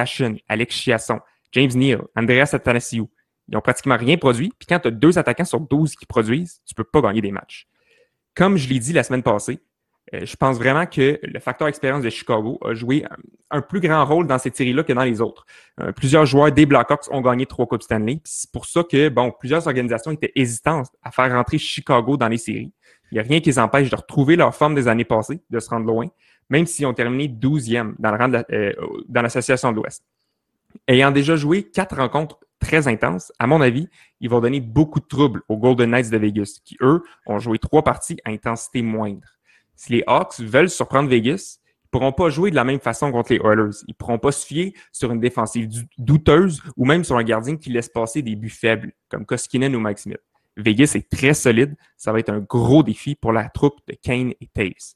[0.47, 1.19] Alex Chiasson,
[1.51, 3.09] James Neal, Andreas Athanasiou?
[3.49, 4.53] Ils n'ont pratiquement rien produit.
[4.57, 7.21] Puis quand tu as deux attaquants sur 12 qui produisent, tu ne peux pas gagner
[7.21, 7.67] des matchs.
[8.35, 9.59] Comme je l'ai dit la semaine passée,
[10.13, 13.05] euh, je pense vraiment que le facteur expérience de Chicago a joué
[13.49, 15.45] un, plus grand rôle dans cette série-là que dans les autres.
[15.81, 18.21] Euh, plusieurs joueurs des Blackhawks ont gagné trois Coupes Stanley.
[18.23, 22.37] C'est pour ça que, bon, plusieurs organisations étaient hésitantes à faire rentrer Chicago dans les
[22.37, 22.71] séries.
[23.11, 25.59] Il n'y a rien qui les empêche de retrouver leur forme des années passées, de
[25.59, 26.05] se rendre loin,
[26.49, 28.73] même s'ils ont terminé 12e dans, le rang euh,
[29.07, 30.03] dans l'association de l'Ouest.
[30.87, 33.87] Ayant déjà joué quatre rencontres très intenses, à mon avis,
[34.19, 37.57] ils vont donner beaucoup de troubles aux Golden Knights de Vegas, qui, eux, ont joué
[37.57, 39.27] trois parties à intensité moindre.
[39.75, 43.11] Si les Hawks veulent surprendre Vegas, ils ne pourront pas jouer de la même façon
[43.11, 43.77] contre les Oilers.
[43.87, 47.55] Ils ne pourront pas se fier sur une défensive douteuse ou même sur un gardien
[47.55, 50.19] qui laisse passer des buts faibles, comme Koskinen ou Mike Smith.
[50.57, 51.75] Vegas est très solide.
[51.97, 54.95] Ça va être un gros défi pour la troupe de Kane et Taves.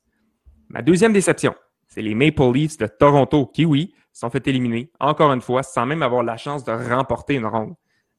[0.69, 1.55] Ma deuxième déception,
[1.87, 3.65] c'est les Maple Leafs de Toronto qui,
[4.13, 7.73] sont fait éliminer, encore une fois, sans même avoir la chance de remporter une ronde.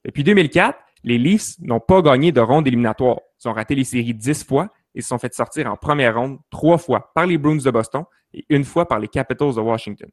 [0.04, 3.20] Depuis 2004, les Leafs n'ont pas gagné de ronde éliminatoire.
[3.42, 6.38] Ils ont raté les séries dix fois et se sont fait sortir en première ronde
[6.50, 10.10] trois fois par les Bruins de Boston et une fois par les Capitals de Washington.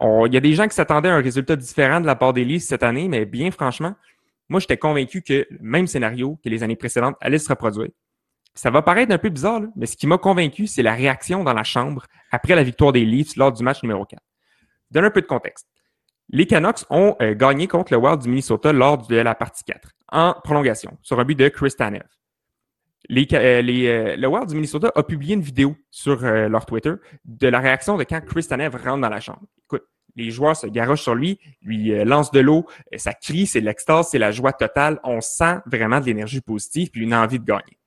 [0.00, 2.44] il y a des gens qui s'attendaient à un résultat différent de la part des
[2.44, 3.94] Leafs cette année, mais bien franchement,
[4.48, 7.90] moi, j'étais convaincu que le même scénario que les années précédentes allait se reproduire.
[8.54, 11.52] Ça va paraître un peu bizarre, mais ce qui m'a convaincu, c'est la réaction dans
[11.52, 14.20] la chambre après la victoire des Leafs lors du match numéro 4.
[14.90, 15.68] Donne un peu de contexte.
[16.30, 19.88] Les Canucks ont euh, gagné contre le Wild du Minnesota lors de la partie 4,
[20.12, 22.04] en prolongation, sur un but de Chris Tanev.
[23.10, 23.62] Euh, euh,
[24.16, 26.92] le Wild du Minnesota a publié une vidéo sur leur Twitter
[27.24, 29.42] de la réaction de quand Chris Tanev rentre dans la chambre.
[29.64, 29.84] Écoute,
[30.16, 34.18] les joueurs se garochent sur lui, lui lancent de l'eau, ça crie, c'est l'extase, c'est
[34.18, 34.98] la joie totale.
[35.04, 37.78] On sent vraiment de l'énergie positive puis une envie de gagner.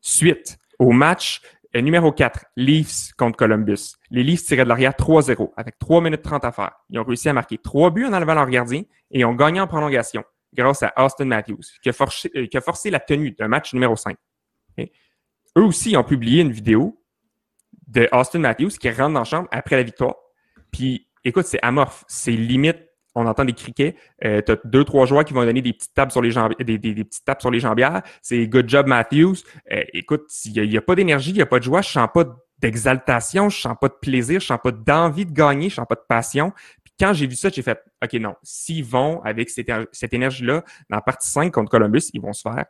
[0.00, 1.40] Suite au match
[1.74, 3.94] numéro 4, Leafs contre Columbus.
[4.10, 6.72] Les Leafs tiraient de l'arrière 3-0 avec 3 minutes 30 à faire.
[6.88, 9.66] Ils ont réussi à marquer 3 buts en enlevant leur gardien et ont gagné en
[9.66, 13.48] prolongation grâce à Austin Matthews, qui a forcé, euh, qui a forcé la tenue d'un
[13.48, 14.16] match numéro 5.
[15.58, 17.02] Eux aussi ont publié une vidéo
[17.88, 20.14] de Austin Matthews qui rentre dans la chambre après la victoire.
[20.70, 22.04] Puis, écoute, c'est amorphe.
[22.06, 22.89] C'est limite
[23.20, 23.96] on entend des criquets.
[24.24, 26.54] Euh, tu as deux, trois joueurs qui vont donner des petites tapes sur les jambes,
[26.58, 28.02] des, petites tapes sur les jambières.
[28.22, 29.36] C'est good job, Matthews.
[29.70, 32.08] Euh, écoute, il n'y a, pas d'énergie, il n'y a pas de joie, je sens
[32.12, 32.24] pas
[32.58, 35.94] d'exaltation, je sens pas de plaisir, je sens pas d'envie de gagner, je sens pas
[35.94, 36.52] de passion.
[36.84, 40.96] Puis quand j'ai vu ça, j'ai fait OK, non, s'ils vont avec cette, énergie-là, dans
[40.96, 42.64] la partie 5 contre Columbus, ils vont se faire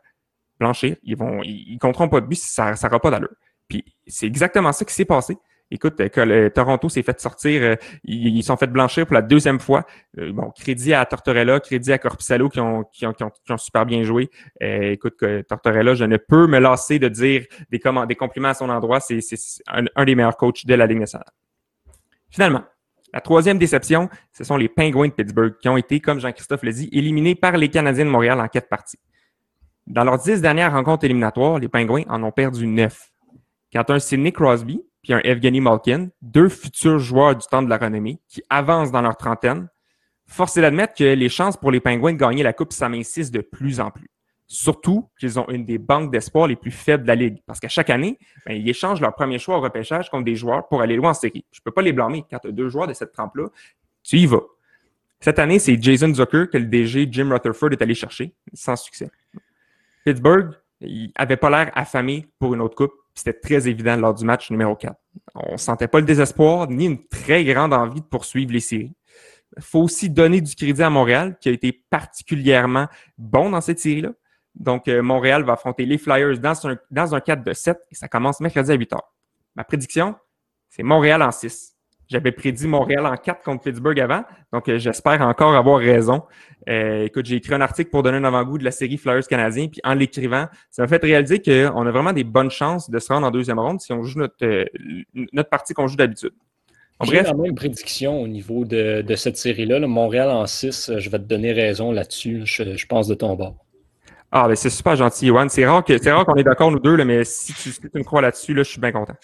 [0.59, 3.35] blanchir, ils vont, ils, compteront pas de but, ça n'aura pas d'allure.
[3.67, 5.37] Puis c'est exactement ça qui s'est passé.
[5.73, 9.85] Écoute, que Toronto s'est fait sortir, euh, ils, sont fait blanchir pour la deuxième fois.
[10.19, 13.85] Euh, bon, crédit à Tortorella, crédit à Corpusalo qui ont, qui ont, qui ont, super
[13.85, 14.29] bien joué.
[14.61, 18.69] Euh, écoute, Tortorella, je ne peux me lasser de dire des, des compliments à son
[18.69, 18.99] endroit.
[18.99, 19.21] C'est
[19.67, 21.29] un, des meilleurs coachs de la Ligue nationale.
[22.29, 22.63] Finalement,
[23.13, 26.71] la troisième déception, ce sont les Penguins de Pittsburgh qui ont été, comme Jean-Christophe l'a
[26.73, 28.99] dit, éliminés par les Canadiens de Montréal en quatre parties.
[29.87, 33.11] Dans leurs dix dernières rencontres éliminatoires, les Penguins en ont perdu neuf.
[33.71, 37.77] Quand un Sidney Crosby, puis un Evgeny Malkin, deux futurs joueurs du temps de la
[37.77, 39.67] renommée qui avancent dans leur trentaine,
[40.27, 43.41] force est d'admettre que les chances pour les Pingouins de gagner la Coupe s'amincissent de
[43.41, 44.09] plus en plus.
[44.47, 47.37] Surtout qu'ils ont une des banques d'espoir les plus faibles de la Ligue.
[47.45, 50.67] Parce qu'à chaque année, ben, ils échangent leur premier choix au repêchage contre des joueurs
[50.67, 51.45] pour aller loin en série.
[51.51, 52.25] Je ne peux pas les blâmer.
[52.29, 53.47] Quand tu as deux joueurs de cette trempe-là,
[54.03, 54.43] tu y vas.
[55.21, 59.09] Cette année, c'est Jason Zucker que le DG Jim Rutherford est allé chercher, sans succès.
[60.03, 62.93] Pittsburgh, il avait pas l'air affamé pour une autre coupe.
[63.13, 64.95] C'était très évident lors du match numéro 4.
[65.35, 68.93] On sentait pas le désespoir ni une très grande envie de poursuivre les séries.
[69.57, 73.79] Il faut aussi donner du crédit à Montréal, qui a été particulièrement bon dans cette
[73.79, 74.11] série-là.
[74.55, 77.95] Donc, euh, Montréal va affronter les Flyers dans un, dans un 4 de 7 et
[77.95, 78.97] ça commence mercredi à 8 h.
[79.55, 80.15] Ma prédiction,
[80.69, 81.75] c'est Montréal en 6.
[82.11, 86.23] J'avais prédit Montréal en 4 contre Pittsburgh avant, donc euh, j'espère encore avoir raison.
[86.67, 89.69] Euh, écoute, j'ai écrit un article pour donner un avant-goût de la série Flyers canadien,
[89.69, 93.13] puis en l'écrivant, ça m'a fait réaliser qu'on a vraiment des bonnes chances de se
[93.13, 94.65] rendre en deuxième ronde si on joue notre, euh,
[95.31, 96.33] notre partie qu'on joue d'habitude.
[97.03, 99.79] J'ai la même prédiction au niveau de, cette série-là.
[99.79, 102.41] Montréal en 6, je vais te donner raison là-dessus.
[102.43, 103.55] Je, pense de ton bord.
[104.33, 105.47] Ah, ben c'est super gentil, Yoann.
[105.47, 108.21] C'est rare qu'on est d'accord, nous deux, là, mais si tu, si tu me crois
[108.21, 109.15] là-dessus, là, je suis bien content.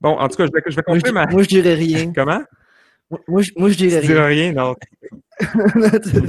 [0.00, 1.26] Bon, en tout cas, je vais, je vais conclure ma.
[1.26, 2.12] Moi, je dirais rien.
[2.16, 2.40] Comment?
[3.26, 4.44] Moi, je, moi, je dirais Tu dirais rien.
[4.44, 4.74] rien, non.
[5.40, 5.46] Tu-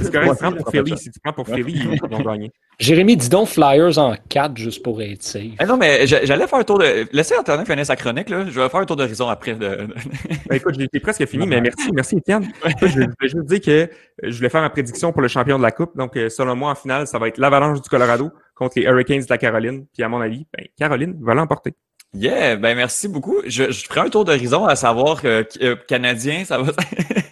[0.00, 0.96] C'est correct, prends pour Philly.
[0.98, 2.50] Si tu prends pour Philly, ils vont gagner.
[2.80, 5.52] Jérémy, dis donc Flyers en 4 juste pour être safe.
[5.60, 7.06] Eh non, mais j'a- j'allais faire un tour de.
[7.12, 8.46] Laissez Antonin finir sa chronique, là.
[8.46, 9.54] Je vais faire un tour d'horizon après.
[9.54, 9.86] De...
[10.48, 12.50] Ben, écoute, j'ai j'ai presque fini, mais merci, merci Étienne.
[12.80, 13.86] Je voulais juste dire que euh,
[14.24, 15.96] je voulais faire ma prédiction pour le champion de la Coupe.
[15.96, 19.20] Donc, euh, selon moi, en finale, ça va être l'Avalanche du Colorado contre les Hurricanes
[19.20, 19.84] de la Caroline.
[19.94, 21.74] Puis, à mon avis, ben, Caroline va l'emporter.
[22.14, 23.40] Yeah, ben merci beaucoup.
[23.46, 26.72] Je, je ferai un tour d'horizon à savoir euh, euh, Canadien, ça va.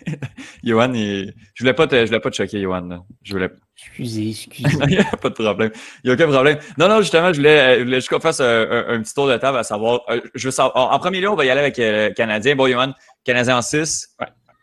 [0.65, 1.35] Johan, il...
[1.55, 2.81] je voulais pas te, je voulais pas te choquer, Johan.
[2.83, 3.01] là.
[3.23, 4.69] Je voulais Excusez, excusez.
[4.89, 5.71] Il n'y a pas de problème.
[6.03, 6.59] Il n'y a aucun problème.
[6.79, 9.13] Non, non, justement, je voulais, euh, je voulais juste qu'on fasse un, un- un petit
[9.15, 10.01] tour de table à savoir.
[10.11, 12.57] euh, je veux savoir en, premier lieu, on va y aller avec euh, Canadien.
[12.57, 12.93] Bon, Johan,
[13.25, 14.17] Canadien en 6.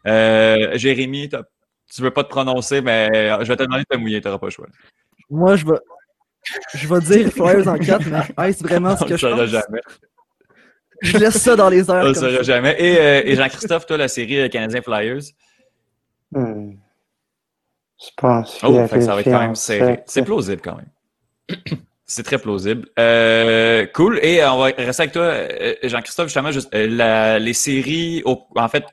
[0.08, 4.00] Euh, Jérémy, tu veux pas te prononcer, mais euh, je vais te demander de te
[4.00, 4.68] mouiller, tu n'auras pas le choix.
[5.30, 5.74] Moi, je vais,
[6.74, 8.06] je vais dire Flyers en 4,
[8.38, 9.46] mais est-ce vraiment ce On que le je pense?
[9.50, 9.82] jamais.
[11.02, 12.04] Je laisse ça dans les On airs.
[12.06, 12.76] le comme saura jamais.
[12.80, 15.22] Et, euh, et Jean-Christophe, toi, la série euh, Canadien Flyers?
[16.32, 16.72] Hmm.
[18.00, 20.04] Je pense Oh, fait que ça va être quand même serré.
[20.06, 21.58] C'est plausible quand même.
[22.10, 22.88] C'est très plausible.
[22.98, 24.20] Euh, cool.
[24.24, 28.22] Et euh, on va rester avec toi, euh, Jean-Christophe, justement, juste, euh, la- les séries,
[28.24, 28.86] au- en fait,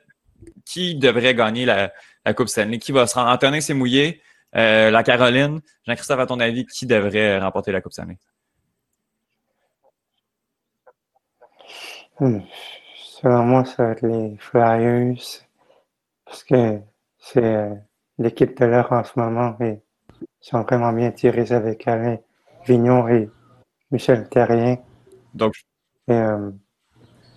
[0.66, 1.92] qui devrait gagner la,
[2.26, 2.78] la Coupe Stanley?
[2.78, 3.30] Qui va se rendre?
[3.30, 4.20] Antonin s'est mouillé.
[4.56, 5.60] Euh, la Caroline.
[5.86, 8.18] Jean-Christophe, à ton avis, qui devrait remporter la Coupe Stanley?
[12.20, 12.40] Hmm.
[12.96, 15.44] Selon moi, ça va être les Flyers.
[16.24, 16.80] Parce que
[17.18, 17.74] c'est euh,
[18.18, 19.80] l'équipe de l'heure en ce moment et
[20.20, 22.18] ils sont vraiment bien tirés avec Alain
[22.66, 23.30] Vignon et
[23.90, 24.78] Michel Terrien.
[25.32, 25.54] Donc,
[26.08, 26.50] Et euh,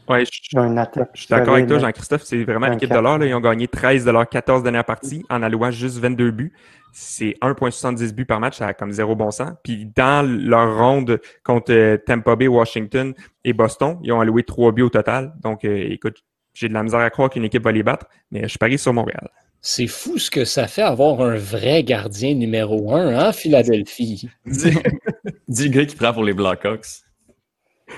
[0.09, 1.09] Ouais, je, une attaque.
[1.13, 1.79] je suis d'accord avec toi.
[1.79, 2.23] Jean-Christophe.
[2.23, 3.17] C'est vraiment Un l'équipe de l'or.
[3.17, 3.25] là.
[3.25, 6.53] Ils ont gagné 13 de leurs 14 dernières parties en allouant juste 22 buts.
[6.93, 9.51] C'est 1,70 buts par match, ça a comme zéro bon sens.
[9.63, 14.71] Puis dans leur ronde contre euh, Tampa Bay, Washington et Boston, ils ont alloué 3
[14.71, 15.33] buts au total.
[15.43, 18.47] Donc, euh, écoute, j'ai de la misère à croire qu'une équipe va les battre, mais
[18.47, 19.29] je parie sur Montréal.
[19.61, 24.29] C'est fou ce que ça fait avoir un vrai gardien numéro un, hein, Philadelphie?
[24.45, 24.77] dis,
[25.47, 27.03] dis le gars qui prend pour les Blackhawks.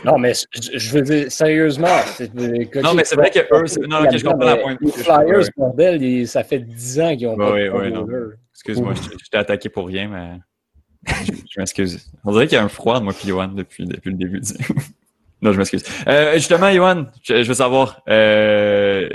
[0.06, 0.34] Non, mais
[0.74, 1.88] je veux dire, sérieusement.
[2.16, 4.78] c'est- Non, mais c'est vrai que eux, c'est- non, ok, je comprends la pointe.
[4.82, 5.44] Les Flyers, ouais.
[5.58, 8.36] bordel, ils- ça fait 10 ans qu'ils ont pas Ouais, de ouais.
[8.54, 10.40] Excuse-moi, je, t'ai attaqué pour rien, mais
[11.26, 12.12] je, je m'excuse.
[12.26, 14.40] On dirait qu'il y a un froid, moi, puis Johan, depuis, depuis le début.
[14.42, 14.54] du-
[15.42, 15.84] non, je m'excuse.
[16.08, 19.10] Euh, justement, Johan, je, je veux savoir, euh,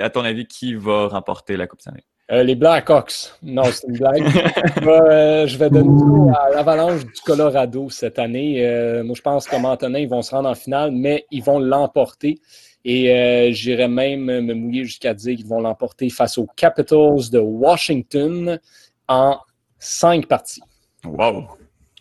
[0.00, 2.04] à ton avis, qui va remporter la Coupe Stanley?
[2.30, 3.32] Euh, les Blackhawks.
[3.42, 4.24] Non, c'est une blague.
[4.26, 8.64] je, vais, euh, je vais donner à l'Avalanche du Colorado cette année.
[8.64, 11.58] Euh, moi, je pense comme Antonin, ils vont se rendre en finale, mais ils vont
[11.58, 12.38] l'emporter.
[12.84, 17.38] Et euh, j'irais même me mouiller jusqu'à dire qu'ils vont l'emporter face aux Capitals de
[17.38, 18.58] Washington
[19.08, 19.38] en
[19.78, 20.62] cinq parties.
[21.04, 21.46] Wow!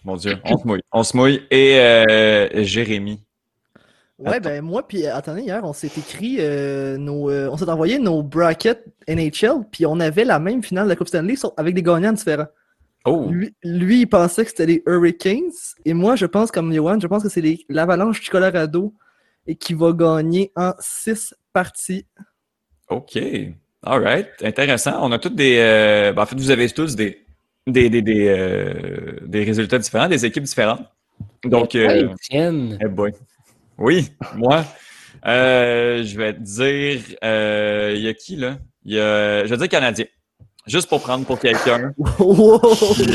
[0.04, 0.82] Mon Dieu, on se mouille.
[0.92, 1.42] On se mouille.
[1.52, 3.20] Et euh, Jérémy.
[4.26, 7.30] Ouais, ben moi, puis euh, attendez, hier, on s'est écrit euh, nos.
[7.30, 10.96] euh, on s'est envoyé nos brackets NHL, puis on avait la même finale de la
[10.96, 12.48] Coupe Stanley avec des gagnants différents.
[13.06, 13.28] Oh!
[13.30, 15.50] Lui, lui, il pensait que c'était les Hurricanes,
[15.86, 18.94] et moi, je pense, comme Johan, je pense que c'est les- l'Avalanche du Colorado
[19.48, 22.06] et qui va gagner en six parties.
[22.90, 23.18] OK.
[23.84, 24.28] All right.
[24.44, 25.00] Intéressant.
[25.02, 25.58] On a tous des.
[25.58, 27.26] euh, ben, en fait, vous avez tous des,
[27.66, 30.84] des, des, des, euh, des résultats différents, des équipes différentes.
[31.44, 33.14] Donc, euh, eh boy.
[33.78, 34.64] Oui, moi.
[35.26, 37.02] euh, je vais te dire.
[37.24, 38.58] euh, Il y a qui, là?
[38.86, 40.06] Y a, je vais dire Canadien.
[40.68, 41.94] Juste pour prendre pour quelqu'un.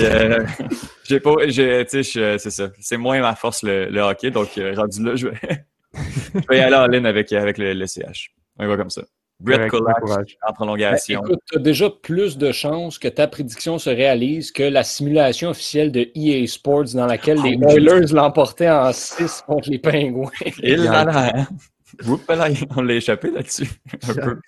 [0.03, 0.45] Euh,
[1.05, 1.35] j'ai pas.
[1.49, 1.95] c'est
[2.51, 2.69] ça.
[2.81, 4.31] C'est moins ma force le, le hockey.
[4.31, 5.39] Donc, euh, rendu là, je vais,
[5.95, 8.31] je vais y aller en ligne avec, avec le, le CH.
[8.59, 9.03] On va comme ça.
[9.39, 11.23] Brett Kulak en ben, prolongation.
[11.25, 15.51] écoute, tu as déjà plus de chances que ta prédiction se réalise que la simulation
[15.51, 19.79] officielle de EA Sports dans laquelle les Ah oui, Oilers l'emportaient en 6 contre les
[19.79, 20.31] Pingouins.
[20.63, 21.47] Là là, hein?
[22.77, 23.69] On l'a échappé là-dessus.
[24.09, 24.41] Un peu.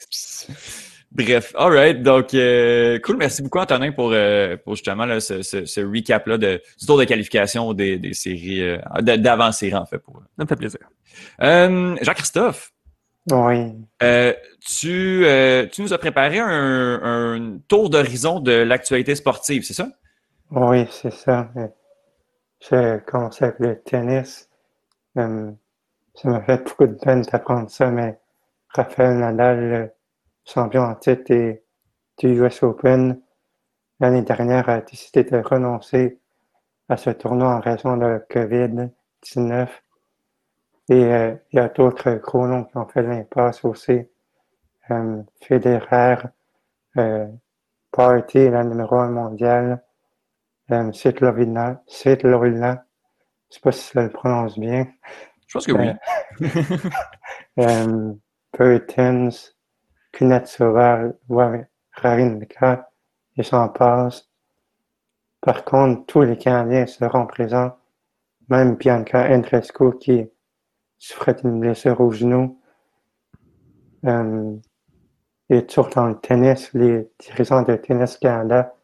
[1.11, 2.03] Bref, all right.
[2.03, 3.16] Donc, euh, cool.
[3.16, 6.98] Merci beaucoup, Antonin, pour, euh, pour justement là, ce, ce, ce recap-là de, du tour
[6.98, 9.98] de qualification des, des séries, euh, d- d'avant-série, en fait.
[9.98, 10.22] Pour...
[10.37, 10.81] Ça me fait plaisir.
[11.42, 12.72] Euh, Jean-Christophe,
[13.31, 13.75] Oui.
[14.03, 16.49] euh, tu, euh, tu nous as préparé un,
[17.03, 19.88] un tour d'horizon de l'actualité sportive, c'est ça?
[20.51, 21.51] Oui, c'est ça.
[22.61, 24.49] J'ai commencé avec le tennis.
[25.19, 25.51] Euh,
[26.14, 28.19] ça m'a fait beaucoup de peine d'apprendre ça, mais
[28.71, 29.91] Raphaël Nadal, le
[30.45, 31.62] champion en titre et
[32.19, 33.21] du US Open,
[34.01, 36.19] l'année dernière a décidé de renoncer
[36.88, 39.69] à ce tournoi en raison de COVID-19.
[40.90, 44.01] Et euh, il y a d'autres gros noms qui ont fait l'impasse aussi.
[44.90, 46.16] Euh, Federer,
[46.96, 47.27] euh,
[47.90, 49.83] Party, la numéro un mondiale,
[50.70, 52.85] euh, Svitlovina, Svitlovina,
[53.51, 54.87] je sais pas si ça le prononce bien,
[55.46, 55.90] Je pense que oui.
[57.59, 58.12] euh,
[58.59, 59.55] Bertens,
[60.12, 61.12] Kunette Sauveur,
[61.92, 62.90] Rarinka
[63.37, 64.29] et s'en passe.
[65.40, 67.77] Par contre, tous les Canadiens seront présents,
[68.48, 70.31] même Bianca Andrescu qui
[70.99, 72.61] souffrait d'une blessure au genou.
[74.05, 74.57] Euh,
[75.51, 78.75] et toujours dans le tennis, les dirigeants de Tennis Canada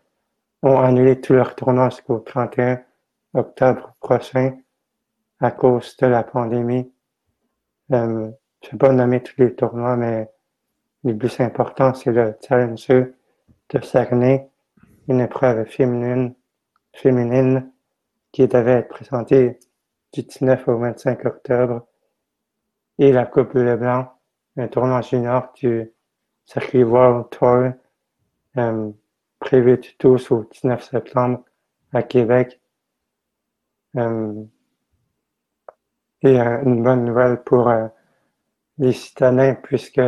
[0.62, 2.80] ont annulé tous leurs tournois jusqu'au 31
[3.34, 4.56] octobre prochain
[5.40, 6.90] à cause de la pandémie.
[7.92, 8.30] Euh,
[8.62, 10.30] je ne vais pas nommer tous les tournois, mais
[11.04, 13.12] les plus importants, c'est le Challenger
[13.70, 14.48] de Saguenay,
[15.08, 16.34] une épreuve féminine,
[16.94, 17.70] féminine
[18.32, 19.58] qui devait être présentée
[20.14, 21.86] du 19 au 25 octobre,
[22.98, 24.08] et la Coupe Leblanc,
[24.56, 25.90] un tournoi junior du
[26.44, 27.72] circuit World Tour,
[28.56, 28.90] euh,
[29.40, 31.44] prévu du 12 au 19 septembre
[31.92, 32.60] à Québec.
[33.96, 34.44] Euh,
[36.22, 37.72] et euh, une bonne nouvelle pour
[38.78, 40.00] les citadins puisque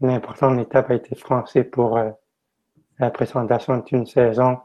[0.00, 1.98] une étape a été franchie pour
[2.98, 4.58] la présentation d'une saison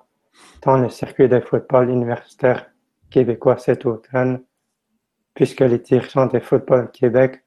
[0.63, 2.69] dans le circuit de football universitaire
[3.10, 4.43] québécois cet automne,
[5.38, 7.43] puisque les dirigeants de Football Québec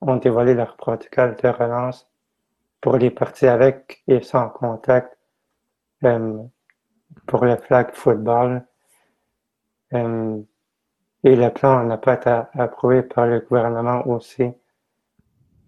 [0.00, 2.08] ont dévoilé leur protocole de relance
[2.80, 5.18] pour les parties avec et sans contact
[6.00, 8.64] pour le flag football.
[9.90, 9.96] Et
[11.24, 14.48] le plan n'a pas été approuvé par le gouvernement aussi.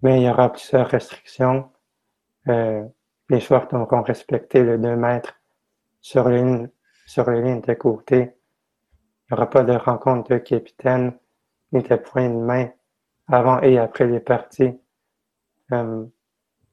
[0.03, 1.73] Mais il y aura plusieurs restrictions.
[2.47, 2.85] Euh,
[3.31, 5.35] les joueurs devront respecter le 2 mètres
[6.01, 6.69] sur les
[7.05, 8.19] sur les lignes de côté.
[8.21, 11.19] Il n'y aura pas de rencontre de capitaine
[11.73, 12.69] ni de points de main
[13.27, 14.79] avant et après les parties.
[15.73, 16.05] Euh,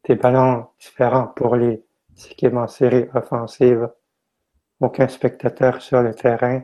[0.06, 1.84] des ballons différents pour les
[2.32, 3.90] équipements séries offensives.
[4.80, 6.62] Aucun spectateur sur le terrain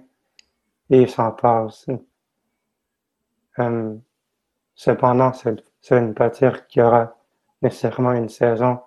[0.90, 1.88] et s'en passe.
[4.76, 7.16] Cependant, ça ne pas dire qu'il y aura
[7.62, 8.80] nécessairement une saison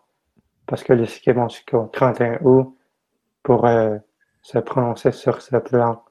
[0.67, 2.77] parce que les équipes jusqu'au 31 août
[3.43, 3.99] pour euh,
[4.43, 6.03] se prononcer sur ce plan.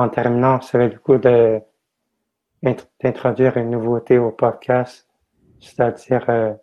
[0.00, 1.18] En terminant, c'est le coup
[2.62, 5.08] d'introduire une nouveauté au podcast,
[5.60, 6.56] c'est-à-dire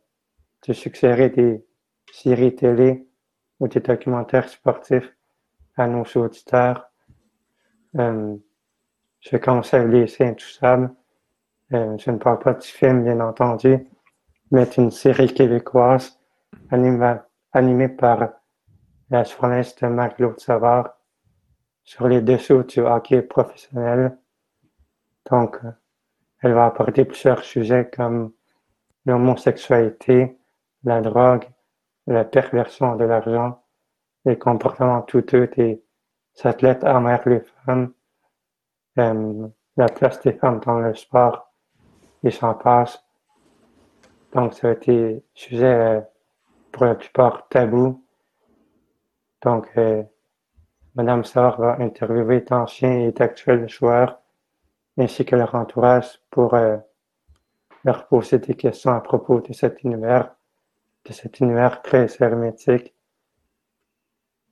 [0.67, 1.65] de suggérer des
[2.11, 3.07] séries télé
[3.59, 5.13] ou des documentaires sportifs
[5.75, 6.87] à nos auditeurs
[7.97, 8.35] euh,
[9.19, 10.93] je avec Les Intouchables.
[11.73, 13.87] Euh, je ne parle pas du film, bien entendu,
[14.51, 16.19] mais une série québécoise
[16.69, 18.29] animée, par
[19.09, 20.96] la journaliste Marc-Claude Savard
[21.87, 24.17] sur les dessous du hockey professionnel.
[25.31, 25.57] Donc,
[26.41, 28.33] elle va apporter plusieurs sujets comme
[29.05, 30.37] l'homosexualité,
[30.83, 31.49] la drogue,
[32.05, 33.63] la perversion de l'argent,
[34.25, 35.81] les comportements douteux des
[36.43, 37.93] athlètes envers les femmes,
[38.99, 39.47] euh,
[39.77, 41.53] la place des femmes dans le sport,
[42.21, 43.01] et s'en passe.
[44.33, 46.01] Donc, ça a été sujet euh,
[46.73, 48.03] pour la plupart tabou.
[49.41, 50.03] Donc, euh,
[50.97, 54.19] Madame Savard va interviewer d'anciens et d'actuels joueurs
[54.97, 56.55] ainsi que leur entourage pour
[57.85, 60.35] leur poser des questions à propos de cet univers,
[61.05, 62.95] de cet univers très hermétique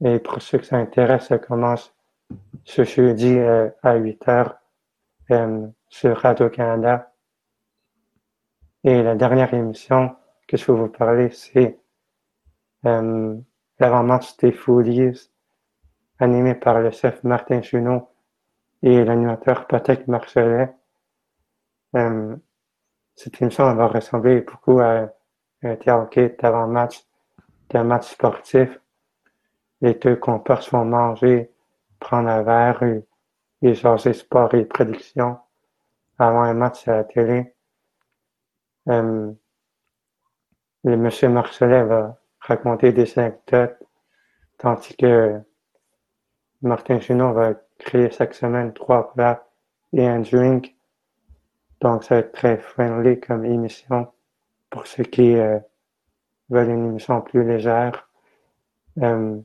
[0.04, 1.94] et pour ceux que ça intéresse, ça commence
[2.64, 4.56] ce jeudi euh, à 8 heures
[5.32, 7.14] euh, sur Radio-Canada.
[8.84, 10.16] Et la dernière émission
[10.48, 11.80] que je vais vous parler, c'est
[12.86, 13.36] euh,
[13.80, 15.30] l'avant-match des Folies,
[16.20, 18.10] animé par le chef Martin Junot
[18.84, 20.74] et l'animateur Patrick Marcelet.
[21.96, 22.36] Euh,
[23.16, 25.10] cette émission va ressembler beaucoup à
[25.64, 27.04] un théâtre d'avant-match,
[27.70, 28.80] d'un match sportif
[29.82, 31.52] les deux compères vont manger,
[32.00, 33.06] prendre un verre et,
[33.62, 35.38] et jaser sport et prédictions
[36.18, 37.54] avant un match à la télé.
[38.90, 39.32] Euh,
[40.84, 43.78] le monsieur Marcelet va raconter des anecdotes,
[44.58, 45.42] tandis que
[46.62, 49.48] Martin Junot va créer chaque semaine trois plats
[49.94, 50.76] et un drink.
[51.82, 54.08] Donc, ça va être très friendly comme émission
[54.70, 55.60] pour ceux qui euh,
[56.50, 58.10] veulent une émission plus légère.
[59.02, 59.40] Euh,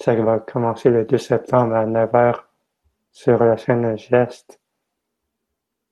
[0.00, 2.42] ça va commencer le 2 septembre à 9h
[3.12, 4.60] sur la chaîne Geste.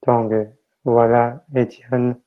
[0.07, 0.45] Donc, euh,
[0.85, 2.19] voilà, Étienne.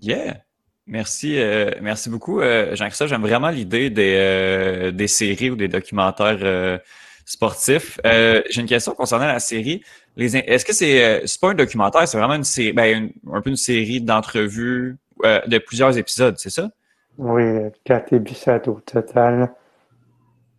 [0.00, 0.45] Yeah!
[0.86, 3.08] Merci, euh, merci beaucoup, euh, Jean-Christophe.
[3.08, 6.80] J'aime vraiment l'idée des, des séries ou des documentaires
[7.24, 7.98] sportifs.
[8.04, 9.82] J'ai une question concernant la série.
[10.16, 13.56] Est-ce que c'est c'est pas un documentaire, c'est vraiment une série, ben, un peu une
[13.56, 16.70] série d'entrevues de plusieurs épisodes, c'est ça?
[17.18, 17.42] Oui,
[17.84, 19.50] quatre épisodes au total.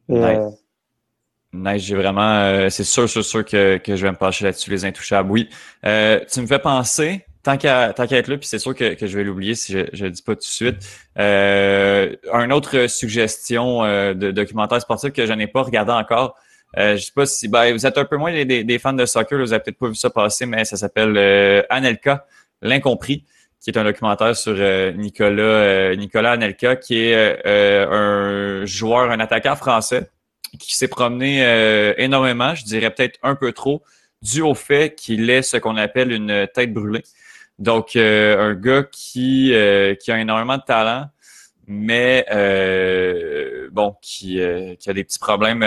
[0.09, 0.23] Nice.
[0.23, 0.49] Euh,
[1.53, 2.39] nice, j'ai vraiment.
[2.39, 5.29] Euh, c'est sûr, sûr, sûr que, que je vais me pencher là-dessus, les intouchables.
[5.29, 5.49] Oui.
[5.85, 7.25] Euh, tu me fais penser,
[7.55, 10.11] tant qu'à être là, puis c'est sûr que, je vais l'oublier si je ne le
[10.11, 10.77] dis pas tout de suite.
[11.17, 16.35] Euh, une autre suggestion euh, de documentaire sportif que je n'ai pas regardé encore.
[16.77, 19.39] Euh, je sais pas si ben, vous êtes un peu moins des, fans de soccer,
[19.39, 22.25] vous avez peut-être pas vu ça passer, mais ça s'appelle euh, Anelka,
[22.61, 23.23] l'incompris,
[23.61, 29.55] qui est un documentaire sur euh, Nicolas Nicolas Anelka, qui est un joueur, un attaquant
[29.55, 30.09] français
[30.59, 33.83] qui s'est promené énormément, je dirais peut-être un peu trop,
[34.21, 37.03] dû au fait qu'il est ce qu'on appelle une tête brûlée.
[37.59, 41.09] Donc, euh, un gars qui, euh, qui a énormément de talent,
[41.65, 44.39] mais euh, bon, qui,
[44.79, 45.61] qui, a des petits problèmes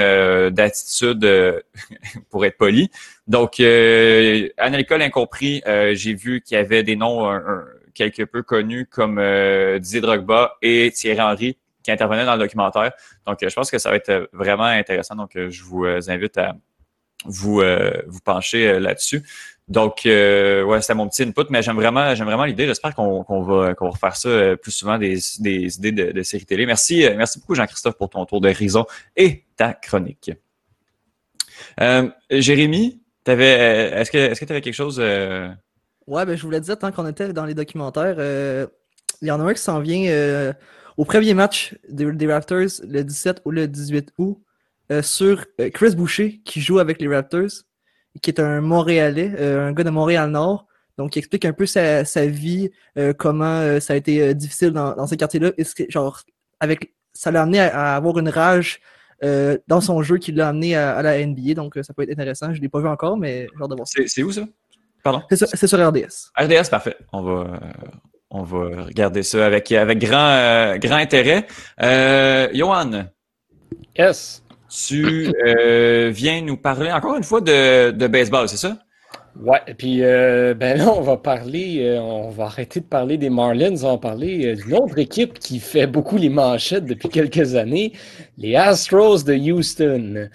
[0.51, 1.65] d'attitude,
[2.31, 2.91] pour être poli.
[3.27, 5.63] Donc, euh, à l'école incompris,
[5.93, 7.41] j'ai vu qu'il y avait des noms
[7.93, 9.21] quelque peu connus comme
[9.79, 12.93] Didier Drogba et Thierry Henry qui intervenaient dans le documentaire.
[13.27, 15.17] Donc, je pense que ça va être vraiment intéressant.
[15.17, 16.55] Donc, je vous invite à
[17.27, 17.63] vous,
[18.07, 19.23] vous pencher là-dessus.
[19.71, 22.67] Donc, euh, ouais, c'est mon petit input, mais j'aime vraiment, j'aime vraiment l'idée.
[22.67, 26.45] J'espère qu'on va, qu'on va refaire ça euh, plus souvent des, des idées de, séries
[26.45, 26.67] télé.
[26.67, 28.85] Merci, euh, merci beaucoup Jean-Christophe pour ton tour de raison
[29.17, 30.33] et ta chronique.
[31.81, 36.61] Euh, Jérémy, t'avais, est-ce que, est-ce que tu avais quelque chose Ouais, ben je voulais
[36.61, 38.17] dire tant qu'on était dans les documentaires,
[39.23, 40.53] il y en a un qui s'en vient
[40.97, 44.43] au premier match des, des, Raptors le 17 ou le 18 août
[45.03, 47.70] sur Chris Boucher qui joue avec les Raptors
[48.23, 50.67] qui est un Montréalais, euh, un gars de Montréal-Nord.
[50.99, 54.95] Donc, il explique un peu sa, vie, euh, comment euh, ça a été difficile dans,
[54.95, 55.53] dans ces quartiers-là.
[55.89, 56.23] Genre,
[56.59, 58.81] avec, ça l'a amené à, avoir une rage
[59.69, 61.55] dans son jeu qui l'a amené à, la NBA.
[61.55, 62.53] Donc, ça peut être intéressant.
[62.53, 64.43] Je ne l'ai pas vu encore, mais genre de voir C'est où ça?
[65.03, 65.23] Pardon?
[65.31, 66.31] C'est sur RDS.
[66.39, 66.97] RDS, parfait.
[67.13, 67.61] On va,
[68.31, 71.47] on va regarder ça avec, avec grand, grand intérêt.
[72.53, 73.07] Johan?
[73.97, 74.43] Yes.
[74.71, 78.79] Tu euh, viens nous parler encore une fois de, de baseball, c'est ça?
[79.43, 83.17] Ouais, et puis euh, ben là, on va parler, euh, on va arrêter de parler
[83.17, 87.09] des Marlins, on va parler euh, d'une autre équipe qui fait beaucoup les manchettes depuis
[87.09, 87.93] quelques années,
[88.37, 90.29] les Astros de Houston.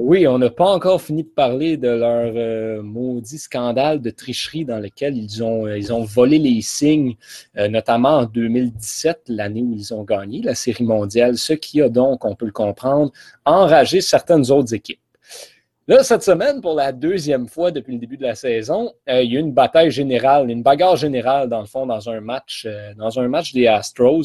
[0.00, 0.26] oui.
[0.26, 5.16] on n'a pas encore fini de parler de leur maudit scandale de tricherie dans lequel
[5.16, 7.14] ils ont, ils ont volé les signes,
[7.56, 12.24] notamment en 2017, l'année où ils ont gagné la Série mondiale, ce qui a donc,
[12.24, 13.12] on peut le comprendre,
[13.44, 14.98] enragé certaines autres équipes.
[15.88, 19.32] Là, cette semaine, pour la deuxième fois depuis le début de la saison, euh, il
[19.32, 22.66] y a eu une bataille générale, une bagarre générale, dans le fond, dans un match,
[22.66, 24.24] euh, dans un match des Astros.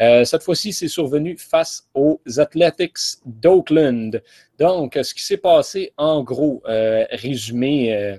[0.00, 4.22] Euh, cette fois-ci, c'est survenu face aux Athletics d'Oakland.
[4.58, 8.18] Donc, ce qui s'est passé, en gros, résumé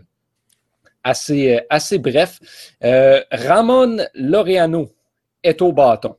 [1.03, 2.39] assez, assez bref,
[3.31, 4.89] Ramon Laureano
[5.41, 6.15] est au bâton.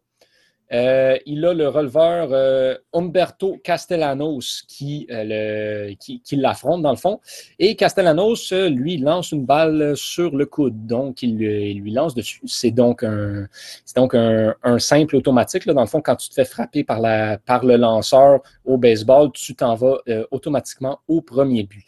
[0.72, 7.20] Euh, il a le releveur euh, Umberto Castellanos qui, euh, qui, l'affronte dans le fond.
[7.58, 10.86] Et Castellanos, lui, lance une balle sur le coude.
[10.86, 12.40] Donc, il, lui lance dessus.
[12.46, 13.46] C'est donc un,
[13.94, 15.66] donc un, simple automatique.
[15.66, 15.74] Là.
[15.74, 19.30] Dans le fond, quand tu te fais frapper par, la, par le lanceur au baseball,
[19.32, 19.98] tu t'en vas
[20.30, 21.84] automatiquement au premier but.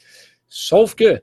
[0.48, 1.20] Sauf que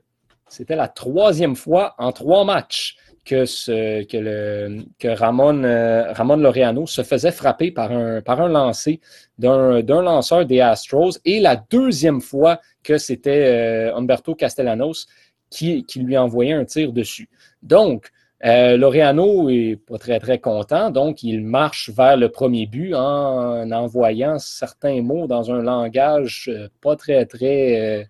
[0.48, 2.96] c'était la troisième fois en trois matchs
[3.26, 9.00] que, Ramon, euh, Ramon Laureano se faisait frapper par un, lancer
[9.38, 15.06] d'un lanceur des Astros et la deuxième fois que c'était euh, Humberto Castellanos
[15.50, 17.28] qui, lui envoyait un tir dessus.
[17.62, 18.10] Donc,
[18.44, 23.70] euh, Laureano est pas très, très content, donc il marche vers le premier but en
[23.72, 26.50] envoyant certains mots dans un langage
[26.80, 28.08] pas très, très,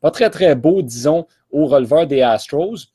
[0.00, 2.92] pas très, très beau, disons, au releveur des Astros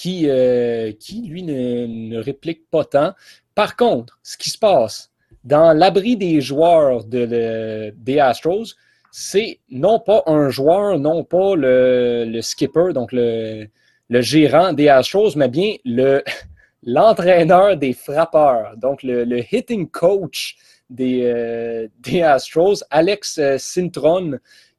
[0.00, 3.12] qui, euh, qui lui, ne, réplique pas tant.
[3.54, 5.10] Par contre, ce qui se passe
[5.44, 8.76] dans l'abri des joueurs de des Astros,
[9.12, 13.68] c'est non pas un joueur, non pas le, skipper, donc le,
[14.08, 16.24] gérant des Astros, mais bien le,
[16.82, 20.56] l'entraîneur des frappeurs, donc le, hitting coach
[20.88, 24.38] des, euh, des Astros, Alex Sintron,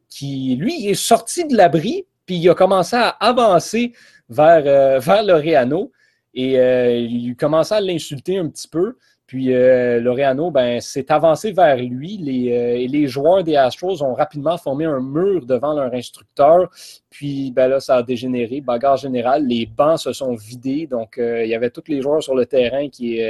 [0.10, 3.94] qui lui est sorti de l'abri, puis il a commencé à avancer
[4.32, 5.92] vers, euh, vers Laureano
[6.34, 8.98] et euh, il commençait à l'insulter un petit peu.
[9.28, 14.14] Puis euh, Laureano ben, s'est avancé vers lui les, et les joueurs des Astros ont
[14.14, 16.70] rapidement formé un mur devant leur instructeur.
[17.10, 19.46] Puis ben là, ça a dégénéré, bagarre générale.
[19.46, 20.86] Les bancs se sont vidés.
[20.86, 23.22] Donc, il y avait tous les joueurs sur le terrain qui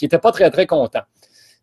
[0.00, 1.02] n'étaient pas très, très contents.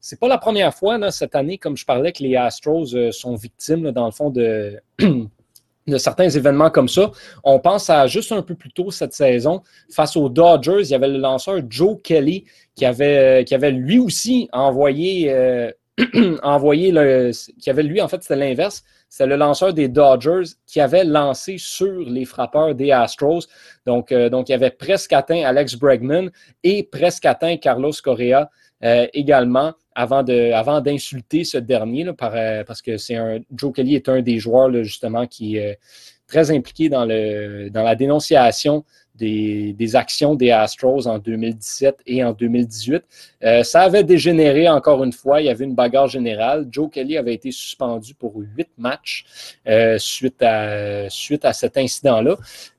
[0.02, 3.92] C'est pas la première fois cette année, comme je parlais, que les Astros sont victimes,
[3.92, 4.82] dans le fond, de,
[5.88, 7.12] de certains événements comme ça.
[7.44, 9.62] On pense à juste un peu plus tôt cette saison,
[9.92, 14.50] face aux Dodgers, il y avait le lanceur Joe Kelly qui avait, avait lui aussi
[14.54, 15.72] envoyé, euh,
[16.44, 17.32] envoyé le.
[17.60, 18.84] qui avait lui, en fait, c'était l'inverse.
[19.10, 23.42] C'est le lanceur des Dodgers qui avait lancé sur les frappeurs des Astros.
[23.86, 26.32] Donc, euh, il avait presque atteint Alex Bregman
[26.64, 28.50] et presque atteint Carlos Correa
[28.84, 33.96] euh, également avant de, avant d'insulter ce dernier, euh, parce que c'est un, Joe Kelly
[33.96, 35.80] est un des joueurs justement qui est
[36.28, 38.86] très impliqué dans, le, dans la dénonciation
[39.16, 43.04] des, actions des Astros en 2017 et en 2018.
[43.44, 45.42] Euh, ça avait dégénéré encore une fois.
[45.42, 46.68] Il y avait une bagarre générale.
[46.72, 49.26] Joe Kelly avait été suspendu pour huit matchs
[49.68, 52.38] euh, suite, à, suite à cet incident-là.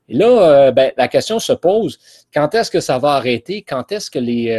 [0.08, 1.98] Et là, euh, ben, la question se pose,
[2.34, 3.62] quand est-ce que ça va arrêter?
[3.62, 4.50] Quand est-ce que les,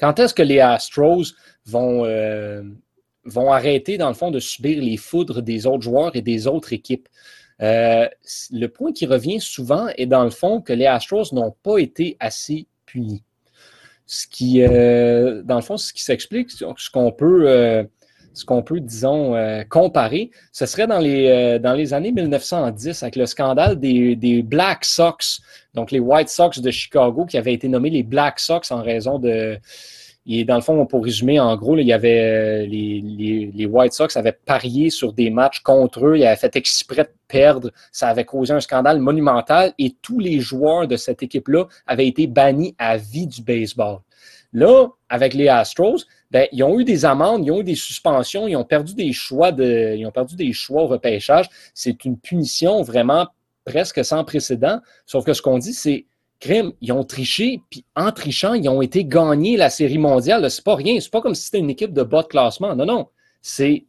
[0.00, 1.34] quand est-ce que les Astros
[1.66, 2.04] vont,
[3.24, 6.72] vont arrêter, dans le fond, de subir les foudres des autres joueurs et des autres
[6.72, 7.08] équipes?
[7.62, 8.08] Euh,
[8.50, 12.16] le point qui revient souvent est dans le fond que les Astros n'ont pas été
[12.18, 13.22] assez punis.
[14.06, 17.84] Ce qui, euh, dans le fond, ce qui s'explique, ce qu'on peut, euh,
[18.34, 19.34] ce qu'on peut, disons,
[19.70, 25.40] comparer, ce serait dans les, les années 1910 avec le scandale des, Black Sox,
[25.72, 29.18] donc les White Sox de Chicago qui avaient été nommés les Black Sox en raison
[29.18, 29.58] de,
[30.26, 34.16] et dans le fond, pour résumer, en gros, il y avait euh, les, White Sox
[34.16, 38.24] avaient parié sur des matchs contre eux, ils avaient fait exprès de perdre, ça avait
[38.24, 42.96] causé un scandale monumental et tous les joueurs de cette équipe-là avaient été bannis à
[42.96, 43.98] vie du baseball.
[44.54, 48.48] Là, avec les Astros, ben, ils ont eu des amendes, ils ont eu des suspensions,
[48.48, 51.48] ils ont perdu des choix de, ils ont perdu des choix au repêchage.
[51.74, 53.28] C'est une punition vraiment
[53.64, 54.80] presque sans précédent.
[55.06, 56.06] Sauf que ce qu'on dit, c'est
[56.80, 60.50] ils ont triché, puis en trichant, ils ont été gagnés la série mondiale.
[60.50, 60.98] C'est pas rien.
[60.98, 62.74] C'est pas comme si c'était une équipe de bas de classement.
[62.74, 63.08] Non, non.
[63.40, 63.84] C'est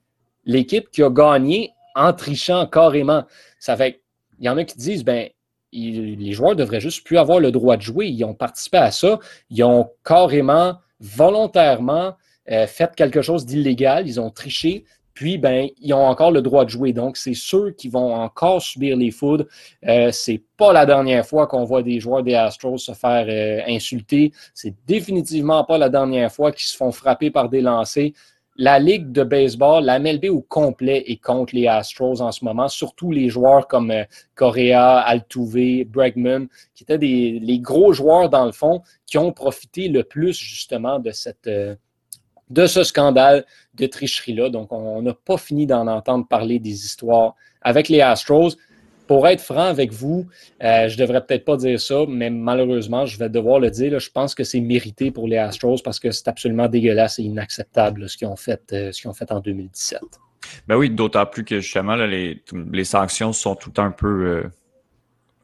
[0.45, 3.23] l'équipe qui a gagné en trichant carrément.
[3.57, 4.03] Ça fait
[4.37, 5.29] il y en a qui disent, ben,
[5.73, 8.05] les joueurs devraient juste plus avoir le droit de jouer.
[8.05, 9.19] Ils ont participé à ça.
[9.49, 12.15] Ils ont carrément, volontairement,
[12.51, 14.07] euh, fait quelque chose d'illégal.
[14.07, 14.85] Ils ont triché.
[15.13, 16.91] Puis, ben, ils ont encore le droit de jouer.
[16.91, 19.45] Donc, c'est ceux qui vont encore subir les foudres.
[19.87, 23.61] Euh, c'est pas la dernière fois qu'on voit des joueurs des Astros se faire euh,
[23.65, 24.33] insulter.
[24.53, 28.11] C'est définitivement pas la dernière fois qu'ils se font frapper par des lancers.
[28.57, 32.69] La Ligue de baseball, la MLB au complet est contre les Astros en ce moment,
[32.69, 38.45] surtout les joueurs comme euh, Correa, Altuve, Bregman, qui étaient des, les gros joueurs dans
[38.45, 41.75] le fond, qui ont profité le plus justement de cette, euh,
[42.49, 44.49] de ce scandale de tricherie-là.
[44.49, 48.55] Donc, on n'a pas fini d'en entendre parler des histoires avec les Astros.
[49.07, 50.25] Pour être franc avec vous,
[50.63, 53.99] euh, je devrais peut-être pas dire ça, mais malheureusement, je vais devoir le dire.
[53.99, 58.09] je pense que c'est mérité pour les Astros parce que c'est absolument dégueulasse et inacceptable
[58.09, 59.99] ce qu'ils ont, fait, euh, ont fait en 2017.
[60.67, 64.25] Ben oui, d'autant plus que justement, les, sanctions sont tout un peu.
[64.25, 64.43] Euh,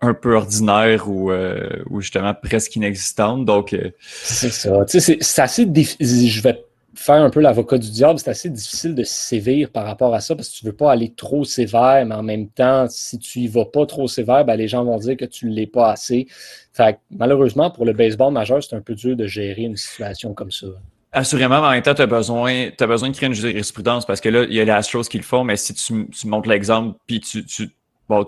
[0.04, 3.45] un peu ordinaires ou, ou, justement presque inexistantes.
[3.45, 4.84] Donc, c'est ça.
[4.88, 6.28] C'est assez difficile.
[6.28, 10.14] Je vais faire un peu l'avocat du diable, c'est assez difficile de sévir par rapport
[10.14, 12.86] à ça parce que tu ne veux pas aller trop sévère, mais en même temps,
[12.89, 15.54] si tu y vas pas trop sévère, ben, les gens vont dire que tu ne
[15.54, 16.28] l'es pas assez.
[16.74, 20.52] Fait malheureusement, pour le baseball majeur, c'est un peu dur de gérer une situation comme
[20.52, 20.68] ça.
[21.14, 24.44] Assurément, en même temps, tu as besoin, besoin de créer une jurisprudence parce que là,
[24.44, 27.20] il y a les Astros qui le font, mais si tu, tu montres l'exemple puis
[27.20, 27.70] tu, tu,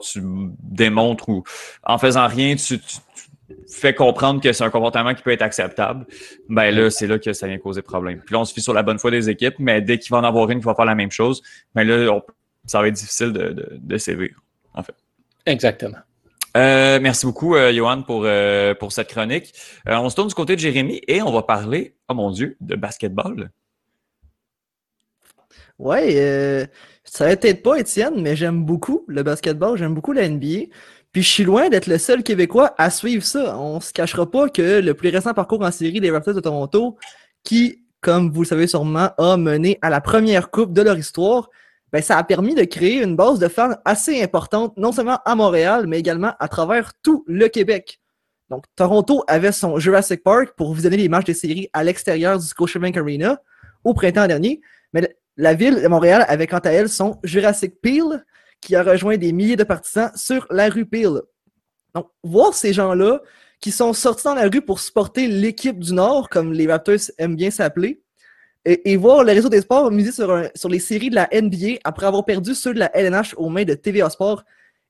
[0.02, 0.22] tu
[0.62, 1.44] démontres ou
[1.84, 2.98] en faisant rien, tu, tu
[3.70, 6.06] fait comprendre que c'est un comportement qui peut être acceptable,
[6.50, 8.22] ben là, c'est là que ça vient causer problème.
[8.26, 10.18] Puis là, on se fie sur la bonne foi des équipes, mais dès qu'il va
[10.18, 11.42] en avoir une qui va faire la même chose,
[11.76, 12.22] ben là,
[12.66, 14.42] ça va être difficile de, de, sévir,
[14.74, 14.96] en fait.
[15.46, 15.98] Exactement.
[16.56, 19.54] Euh, merci beaucoup, euh, Johan, pour, euh, pour cette chronique.
[19.88, 22.76] on se tourne du côté de Jérémy et on va parler, oh mon Dieu, de
[22.76, 23.50] basketball.
[25.80, 26.70] Ouais,
[27.04, 30.68] ça va peut-être pas, Étienne, mais j'aime beaucoup le basketball, j'aime beaucoup la NBA.
[31.14, 33.58] Puis je suis loin d'être le seul Québécois à suivre ça.
[33.60, 36.98] On se cachera pas que le plus récent parcours en série des Raptors de Toronto,
[37.44, 41.52] qui, comme vous le savez sûrement, a mené à la première coupe de leur histoire,
[41.92, 45.36] ben, ça a permis de créer une base de fans assez importante, non seulement à
[45.36, 48.00] Montréal, mais également à travers tout le Québec.
[48.50, 52.48] Donc, Toronto avait son Jurassic Park pour visionner les matchs des séries à l'extérieur du
[52.48, 53.40] Scotiabank Arena
[53.84, 54.62] au printemps dernier.
[54.94, 58.26] Mais la ville de Montréal avait quant à elle son Jurassic Peel,
[58.64, 61.22] qui a rejoint des milliers de partisans sur la rue Peel.
[61.94, 63.22] Donc, voir ces gens-là
[63.60, 67.36] qui sont sortis dans la rue pour supporter l'équipe du Nord, comme les Raptors aiment
[67.36, 68.02] bien s'appeler,
[68.66, 72.24] et, voir le réseau des sports miser sur, les séries de la NBA après avoir
[72.24, 74.44] perdu ceux de la LNH aux mains de TVA Sport,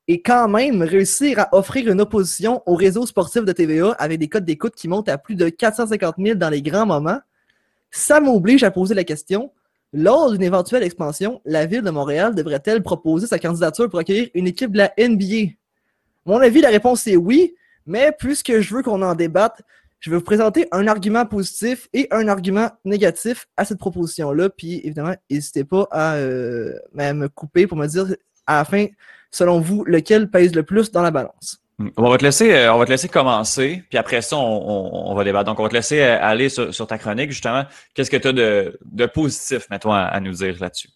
[0.08, 4.28] et quand même réussir à offrir une opposition au réseau sportif de TVA avec des
[4.28, 7.20] codes d'écoute qui montent à plus de 450 000 dans les grands moments,
[7.90, 9.52] ça m'oblige à poser la question
[9.94, 14.48] lors d'une éventuelle expansion, la ville de Montréal devrait-elle proposer sa candidature pour accueillir une
[14.48, 15.54] équipe de la NBA?
[16.26, 17.54] mon avis, la réponse est oui,
[17.86, 19.62] mais puisque je veux qu'on en débatte,
[20.00, 24.50] je vais vous présenter un argument positif et un argument négatif à cette proposition-là.
[24.50, 28.08] Puis évidemment, n'hésitez pas à, euh, me couper pour me dire
[28.46, 28.88] à la fin,
[29.32, 31.63] selon vous, lequel pèse le plus dans la balance.
[31.80, 31.90] Hmm.
[31.98, 35.24] On va te laisser, euh, on va te laisser commencer, puis après ça, on, va
[35.24, 35.46] débattre.
[35.46, 37.64] Donc, on va te laisser euh, aller sur, ta chronique, justement.
[37.94, 40.90] Qu'est-ce que tu as de, positif, mettons, à, nous dire là-dessus?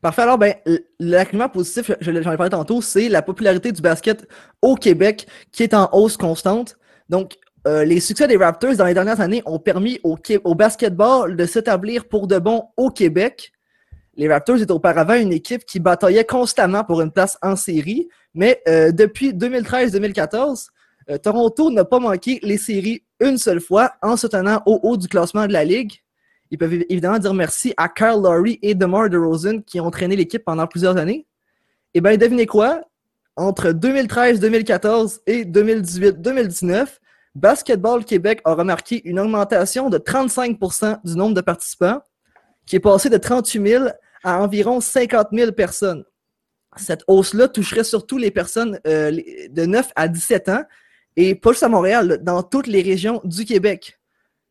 [0.00, 0.22] Parfait.
[0.22, 0.54] Alors, ben,
[0.98, 4.26] l'argument positif, j'en ai parlé tantôt, c'est la popularité du basket
[4.62, 6.76] au Québec qui est en hausse constante.
[7.08, 7.34] Donc,
[7.66, 11.46] euh, les succès des Raptors dans les dernières années ont permis au, au basketball de
[11.46, 13.52] s'établir pour de bon au Québec.
[14.16, 18.60] Les Raptors étaient auparavant une équipe qui bataillait constamment pour une place en série, mais
[18.68, 20.68] euh, depuis 2013-2014,
[21.10, 24.96] euh, Toronto n'a pas manqué les séries une seule fois en se tenant au haut
[24.96, 25.92] du classement de la Ligue.
[26.50, 30.44] Ils peuvent évidemment dire merci à Kyle Lowry et DeMar DeRozan qui ont traîné l'équipe
[30.44, 31.26] pendant plusieurs années.
[31.94, 32.80] Et eh bien, devinez quoi?
[33.36, 36.86] Entre 2013-2014 et 2018-2019,
[37.34, 42.00] Basketball Québec a remarqué une augmentation de 35% du nombre de participants,
[42.66, 43.84] qui est passé de 38 000
[44.22, 46.04] à environ 50 000 personnes.
[46.76, 49.10] Cette hausse-là toucherait surtout les personnes euh,
[49.50, 50.64] de 9 à 17 ans,
[51.16, 53.98] et pas juste à Montréal, dans toutes les régions du Québec.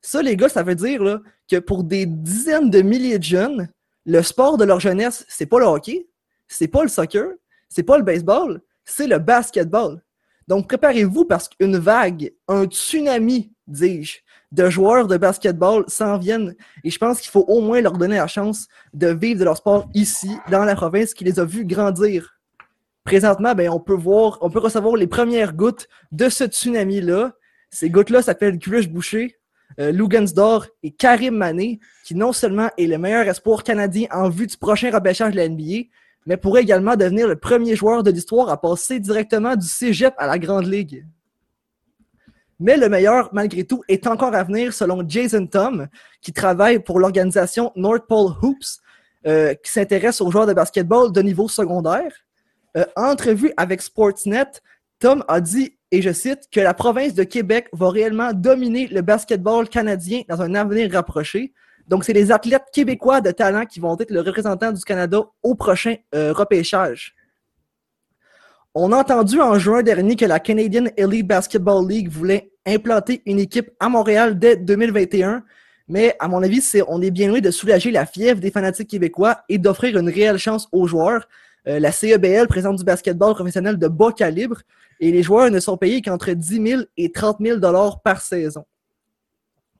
[0.01, 3.69] Ça, les gars, ça veut dire que pour des dizaines de milliers de jeunes,
[4.05, 6.07] le sport de leur jeunesse, c'est pas le hockey,
[6.47, 7.27] c'est pas le soccer,
[7.69, 10.01] c'est pas le baseball, c'est le basketball.
[10.47, 14.19] Donc, préparez-vous parce qu'une vague, un tsunami, dis-je,
[14.53, 16.55] de joueurs de basketball s'en viennent.
[16.83, 19.57] Et je pense qu'il faut au moins leur donner la chance de vivre de leur
[19.57, 22.37] sport ici, dans la province, qui les a vus grandir.
[23.03, 27.33] Présentement, ben, on peut voir, on peut recevoir les premières gouttes de ce tsunami-là.
[27.71, 29.37] Ces gouttes-là s'appellent Crush Boucher,
[29.79, 34.45] euh, Lugansdor et Karim Mané, qui non seulement est le meilleur espoir canadien en vue
[34.45, 35.89] du prochain repêchage de la NBA,
[36.27, 40.27] mais pourrait également devenir le premier joueur de l'histoire à passer directement du cégep à
[40.27, 41.05] la Grande Ligue.
[42.59, 45.87] Mais le meilleur, malgré tout, est encore à venir selon Jason Tom,
[46.21, 48.79] qui travaille pour l'organisation North Pole Hoops,
[49.25, 52.11] euh, qui s'intéresse aux joueurs de basketball de niveau secondaire.
[52.77, 54.51] Euh, en entrevue avec Sportsnet,
[54.99, 59.01] Tom a dit, et je cite, que la province de Québec va réellement dominer le
[59.01, 61.53] basketball canadien dans un avenir rapproché,
[61.87, 65.55] donc, c'est les athlètes québécois de talent qui vont être le représentant du Canada au
[65.55, 67.13] prochain euh, repêchage.
[68.75, 73.37] On a entendu en juin dernier que la Canadian Elite Basketball League voulait implanter une
[73.37, 75.43] équipe à Montréal dès 2021,
[75.87, 79.41] mais à mon avis, on est bien loin de soulager la fièvre des fanatiques québécois
[79.47, 81.27] et d'offrir une réelle chance aux joueurs.
[81.67, 84.63] Euh, la CEBL présente du basketball professionnel de bas calibre
[84.99, 88.65] et les joueurs ne sont payés qu'entre 10 000 et 30 000 dollars par saison.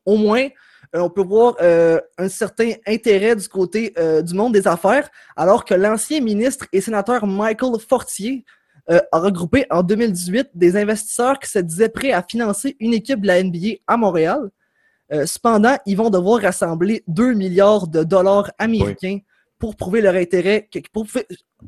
[0.05, 0.49] Au moins,
[0.95, 5.65] euh, on peut voir euh, un certain intérêt du côté du monde des affaires, alors
[5.65, 8.45] que l'ancien ministre et sénateur Michael Fortier
[8.87, 13.27] a regroupé en 2018 des investisseurs qui se disaient prêts à financer une équipe de
[13.27, 14.49] la NBA à Montréal.
[15.25, 19.19] cependant, ils vont devoir rassembler 2 milliards de dollars américains
[19.63, 21.07] pour prouver leur intérêt, pour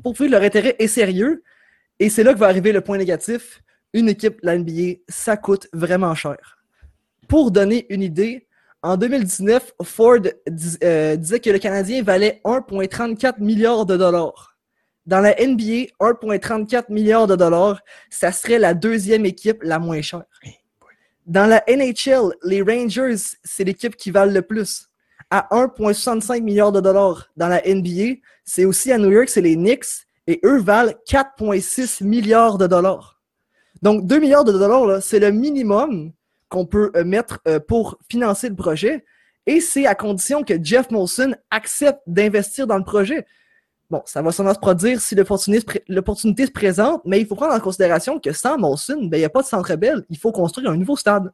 [0.02, 1.42] prouver leur intérêt est sérieux.
[1.98, 3.62] Et c'est là que va arriver le point négatif.
[3.94, 6.58] Une équipe de la NBA, ça coûte vraiment cher.
[7.28, 8.46] Pour donner une idée,
[8.82, 10.18] en 2019, Ford
[10.84, 14.55] euh, disait que le Canadien valait 1,34 milliard de dollars.
[15.06, 17.80] Dans la NBA, 1,34 milliard de dollars,
[18.10, 20.24] ça serait la deuxième équipe la moins chère.
[21.26, 24.88] Dans la NHL, les Rangers, c'est l'équipe qui valent le plus,
[25.30, 27.28] à 1,65 milliard de dollars.
[27.36, 32.04] Dans la NBA, c'est aussi à New York, c'est les Knicks, et eux valent 4,6
[32.04, 33.20] milliards de dollars.
[33.82, 36.12] Donc, 2 milliards de dollars, c'est le minimum
[36.48, 39.04] qu'on peut euh, mettre euh, pour financer le projet.
[39.46, 43.26] Et c'est à condition que Jeff Molson accepte d'investir dans le projet.
[43.88, 47.60] Bon, ça va sûrement se produire si l'opportunité se présente, mais il faut prendre en
[47.60, 50.04] considération que sans Molson, ben, il n'y a pas de centre belle.
[50.10, 51.32] Il faut construire un nouveau stade.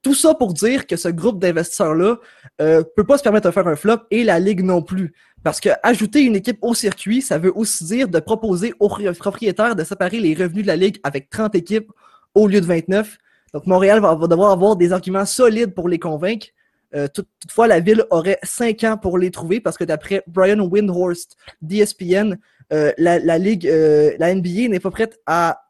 [0.00, 2.18] Tout ça pour dire que ce groupe d'investisseurs-là
[2.60, 5.12] ne euh, peut pas se permettre de faire un flop et la Ligue non plus.
[5.42, 8.88] Parce que ajouter une équipe au circuit, ça veut aussi dire de proposer aux
[9.18, 11.90] propriétaires de séparer les revenus de la Ligue avec 30 équipes
[12.34, 13.18] au lieu de 29.
[13.54, 16.46] Donc, Montréal va, devoir avoir des arguments solides pour les convaincre.
[16.94, 21.36] Euh, toutefois, la ville aurait cinq ans pour les trouver parce que d'après Brian Windhorst
[21.60, 22.38] d'ESPN,
[22.72, 25.64] euh, la, Ligue, euh, la NBA n'est pas prête à,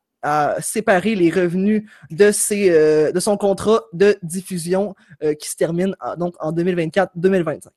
[0.60, 4.94] séparer les revenus de, son contrat de diffusion
[5.38, 7.68] qui se termine donc en 2024-2025.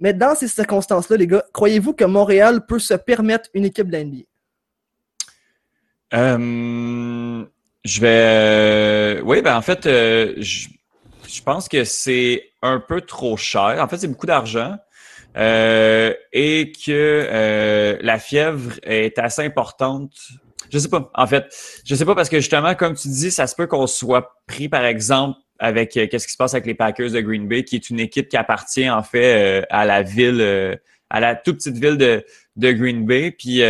[0.00, 3.92] Mais dans ces circonstances-là, les gars, croyez-vous que Montréal peut se permettre une équipe de
[3.92, 4.26] la NBA?
[7.84, 9.22] Je vais.
[9.22, 10.34] Oui, ben en fait, euh,
[11.32, 13.76] je, pense que c'est un peu trop cher.
[13.80, 14.76] En fait, c'est beaucoup d'argent.
[15.36, 20.12] Euh, et que la fièvre est assez importante.
[20.72, 21.10] Je sais pas.
[21.14, 21.46] En fait,
[21.84, 24.68] je sais pas parce que justement, comme tu dis, ça se peut qu'on soit pris,
[24.68, 27.76] par exemple, avec euh, qu'est-ce qui se passe avec les Packers de Green Bay, qui
[27.76, 30.74] est une équipe qui appartient en fait euh, à la ville, euh,
[31.10, 32.24] à la toute petite ville de,
[32.56, 33.30] de Green Bay.
[33.30, 33.60] Puis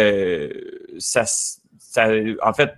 [0.99, 2.09] ça, ça,
[2.43, 2.71] en fait,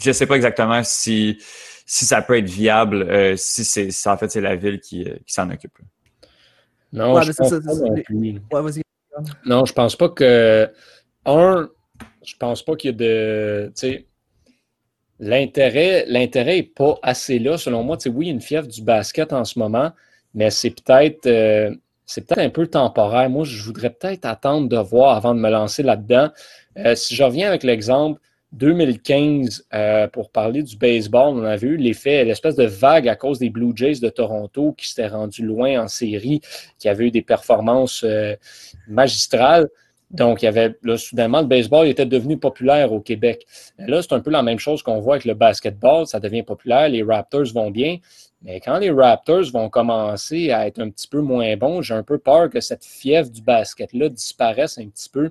[0.00, 1.38] je sais pas exactement si
[1.86, 5.50] si ça peut être viable, si c'est en fait c'est la ville qui, qui s'en
[5.50, 5.78] occupe.
[6.92, 8.82] Non, je pense pas non
[9.44, 10.70] non, je pense pas que
[11.26, 11.68] un,
[12.24, 13.72] je pense pas qu'il y a de.
[15.20, 17.96] L'intérêt, l'intérêt n'est pas assez là, selon moi.
[18.06, 19.92] oui, il y a une fièvre du basket en ce moment,
[20.34, 21.72] mais c'est peut-être euh,
[22.06, 23.30] c'est peut-être un peu temporaire.
[23.30, 26.30] Moi, je voudrais peut-être attendre de voir avant de me lancer là-dedans.
[26.78, 28.20] Euh, si je reviens avec l'exemple
[28.52, 33.38] 2015, euh, pour parler du baseball, on a vu l'effet, l'espèce de vague à cause
[33.38, 36.40] des Blue Jays de Toronto qui s'étaient rendus loin en série,
[36.78, 38.04] qui avaient eu des performances
[38.86, 39.68] magistrales.
[40.12, 43.46] Donc, il y avait, là, soudainement, le baseball était devenu populaire au Québec.
[43.78, 46.06] Là, c'est un peu la même chose qu'on voit avec le basketball.
[46.06, 47.96] Ça devient populaire, les Raptors vont bien.
[48.42, 52.02] Mais quand les Raptors vont commencer à être un petit peu moins bons, j'ai un
[52.02, 55.30] peu peur que cette fièvre du basket-là disparaisse un petit peu,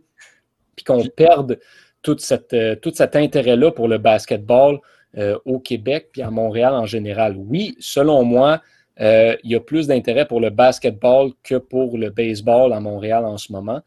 [0.76, 1.60] puis qu'on perde
[2.02, 4.80] tout, cette, euh, tout cet intérêt-là pour le basketball
[5.18, 7.36] euh, au Québec, puis à Montréal en général.
[7.38, 8.62] Oui, selon moi,
[9.00, 13.26] euh, il y a plus d'intérêt pour le basketball que pour le baseball à Montréal
[13.26, 13.82] en ce moment.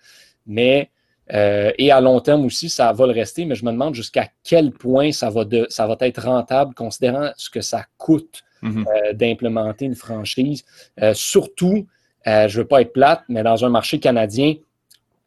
[0.46, 0.90] Mais
[1.30, 4.72] et à long terme aussi, ça va le rester, mais je me demande jusqu'à quel
[4.72, 8.84] point ça va, de, ça va être rentable, considérant ce que ça coûte mhm.
[9.14, 10.66] d'implémenter une franchise.
[11.14, 11.86] Surtout,
[12.26, 14.56] je ne veux pas être plate, mais dans un marché canadien,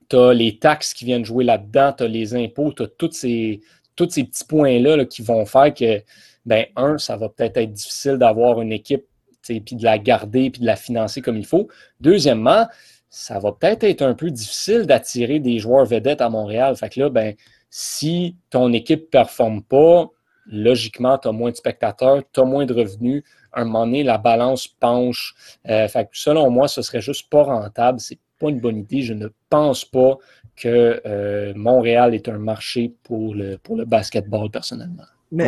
[0.09, 3.11] tu as les taxes qui viennent jouer là-dedans, tu as les impôts, tu as tous
[3.11, 3.61] ces,
[3.97, 6.01] ces petits points-là qui vont faire que,
[6.45, 9.05] ben, un, ça va peut-être être difficile d'avoir une équipe,
[9.41, 11.67] puis de la garder, puis de la financer comme il faut.
[12.01, 12.67] Deuxièmement,
[13.09, 16.75] ça va peut-être être un peu difficile d'attirer des joueurs vedettes à Montréal.
[16.75, 17.35] Fait que là, ben,
[17.69, 20.09] si ton équipe ne performe pas,
[20.45, 23.23] logiquement, tu as moins de spectateurs, tu as moins de revenus.
[23.51, 25.35] À un moment donné, la balance penche.
[25.69, 27.99] Euh, fait que selon moi, ce serait juste pas rentable.
[28.39, 29.01] Pas une bonne idée.
[29.01, 30.17] Je ne pense pas
[30.55, 35.03] que euh, Montréal est un marché pour le, pour le basketball personnellement.
[35.31, 35.45] Mais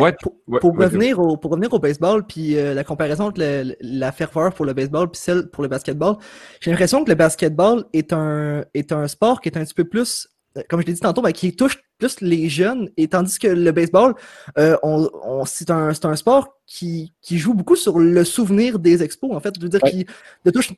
[0.60, 3.40] pour, revenir au, pour revenir au baseball, puis euh, la comparaison entre
[3.80, 6.16] la ferveur pour le baseball puis celle pour le basketball,
[6.60, 9.84] j'ai l'impression que le basketball est un, est un sport qui est un petit peu
[9.84, 10.28] plus,
[10.68, 13.72] comme je l'ai dit tantôt, ben, qui touche plus les jeunes, et tandis que le
[13.72, 14.14] baseball,
[14.58, 19.32] euh, on, c'est un, un, sport qui, qui, joue beaucoup sur le souvenir des expos,
[19.32, 19.54] en fait.
[19.56, 20.06] Je veux dire, qui
[20.44, 20.72] de touche,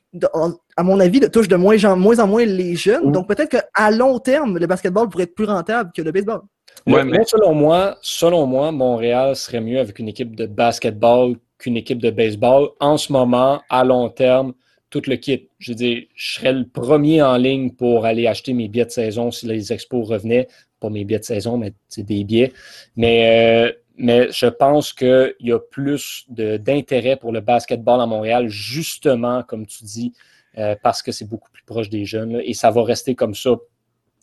[0.75, 3.11] à mon avis, de touche de moins, en moins, en moins les jeunes.
[3.11, 6.41] Donc peut-être qu'à long terme, le basketball pourrait être plus rentable que le baseball
[6.85, 7.23] mais...
[7.25, 12.11] selon moi, selon moi, Montréal serait mieux avec une équipe de basketball qu'une équipe de
[12.11, 12.69] baseball.
[12.79, 14.53] En ce moment, à long terme,
[14.93, 15.49] tout le kit.
[15.57, 18.91] Je veux dire, je serais le premier en ligne pour aller acheter mes billets de
[18.91, 20.47] saison si les expos revenaient.
[20.79, 22.53] Pas mes billets de saison, mais c'est des billets.
[22.95, 28.49] Mais, euh, mais je pense qu'il y a plus d'intérêt pour le basketball à Montréal,
[28.49, 30.13] justement, comme tu dis,
[30.59, 32.39] euh, parce que c'est beaucoup plus proche des jeunes.
[32.45, 33.55] et ça va rester comme ça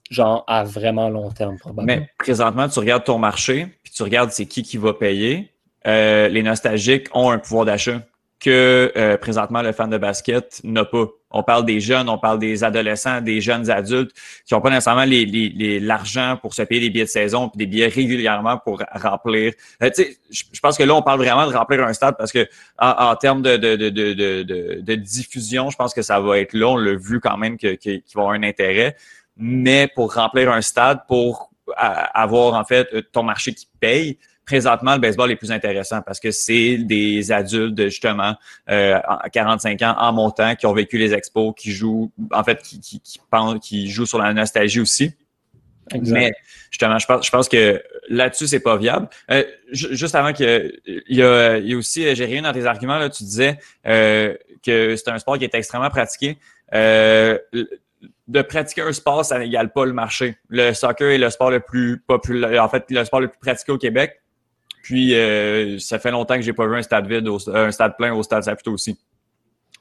[0.08, 2.00] genre à vraiment long terme, probablement.
[2.00, 5.52] Mais présentement, tu regardes ton marché, puis tu regardes c'est qui qui va payer.
[5.86, 8.02] Euh, les nostalgiques ont un pouvoir d'achat
[8.40, 11.06] que euh, présentement le fan de basket n'a pas.
[11.30, 14.10] On parle des jeunes, on parle des adolescents, des jeunes adultes
[14.44, 17.86] qui n'ont pas nécessairement l'argent pour se payer des billets de saison puis des billets
[17.86, 19.52] régulièrement pour remplir.
[19.82, 19.90] Euh,
[20.30, 23.42] je pense que là, on parle vraiment de remplir un stade parce que en, termes
[23.42, 26.68] de, diffusion, je pense que ça va être là.
[26.68, 28.96] On l'a vu quand même qu'ils que, vont avoir un intérêt
[29.36, 34.18] mais pour remplir un stade, pour avoir en fait ton marché qui paye,
[34.50, 38.34] présentement, le baseball est plus intéressant parce que c'est des adultes justement
[38.68, 38.98] euh,
[39.32, 43.00] 45 ans en montant qui ont vécu les expos, qui jouent, en fait, qui, qui,
[43.00, 43.20] qui,
[43.62, 45.14] qui jouent sur la nostalgie aussi.
[46.02, 46.32] Mais
[46.70, 49.08] justement, je pense, je pense que là-dessus, c'est pas viable.
[49.30, 52.66] Euh, juste avant que il y a, il y a aussi, j'ai rien dans tes
[52.66, 54.34] arguments, là, tu disais euh,
[54.64, 56.38] que c'est un sport qui est extrêmement pratiqué.
[56.74, 57.38] Euh,
[58.28, 60.36] de pratiquer un sport, ça n'égale pas le marché.
[60.48, 63.72] Le soccer est le sport le plus populaire, en fait, le sport le plus pratiqué
[63.72, 64.20] au Québec.
[64.82, 68.14] Puis, euh, ça fait longtemps que j'ai pas vu un stade vide, un stade plein
[68.14, 68.98] au stade Saputo aussi.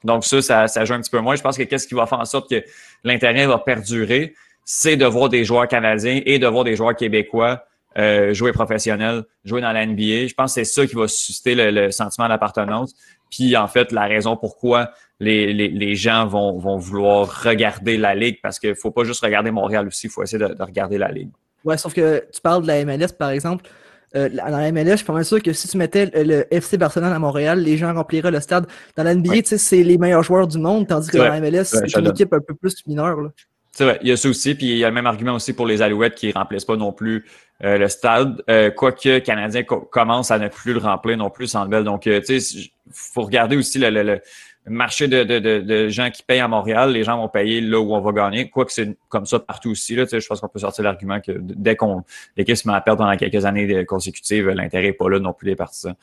[0.04, 1.36] Donc, ça, ça, joue un petit peu moins.
[1.36, 2.62] Je pense que qu'est-ce qui va faire en sorte que
[3.04, 4.34] l'intérêt va perdurer,
[4.64, 7.64] c'est de voir des joueurs canadiens et de voir des joueurs québécois
[7.98, 10.28] euh, jouer professionnel, jouer dans la NBA.
[10.28, 12.94] Je pense que c'est ça qui va susciter le, sentiment d'appartenance.
[13.30, 18.14] Puis, en fait, la raison pourquoi les, les, les gens vont, vont, vouloir regarder la
[18.14, 20.62] Ligue parce qu'il ne faut pas juste regarder Montréal aussi, il faut essayer de, de,
[20.62, 21.30] regarder la Ligue.
[21.64, 23.68] Ouais, sauf que tu parles de la MLS, par exemple.
[24.16, 26.76] Euh, dans la MLS, je suis pas mal sûr que si tu mettais le, FC
[26.76, 28.66] Barcelone à Montréal, les gens rempliraient le stade.
[28.96, 31.96] Dans la NBA, c'est les meilleurs joueurs du monde, tandis que dans la MLS, c'est
[31.96, 33.30] une équipe un peu plus mineure.
[33.72, 35.52] C'est vrai, il y a ça aussi, puis il y a le même argument aussi
[35.52, 37.24] pour les Alouettes qui ne remplissent pas non plus
[37.62, 41.46] euh, le stade, euh, quoique Canadien co commence à ne plus le remplir non plus,
[41.46, 41.84] sans belle.
[41.84, 44.20] Donc, euh, tu sais, faut regarder aussi le, le, le
[44.66, 46.92] marché de, de, de, gens qui payent à Montréal.
[46.92, 49.94] Les gens vont payer là où on va gagner, quoique c'est comme ça partout aussi.
[49.94, 52.02] Là, je pense qu'on peut sortir l'argument que dès qu'on
[52.36, 55.46] l'équipe se met à perdre pendant quelques années consécutives, l'intérêt n'est pas là non plus
[55.46, 55.94] des partisans.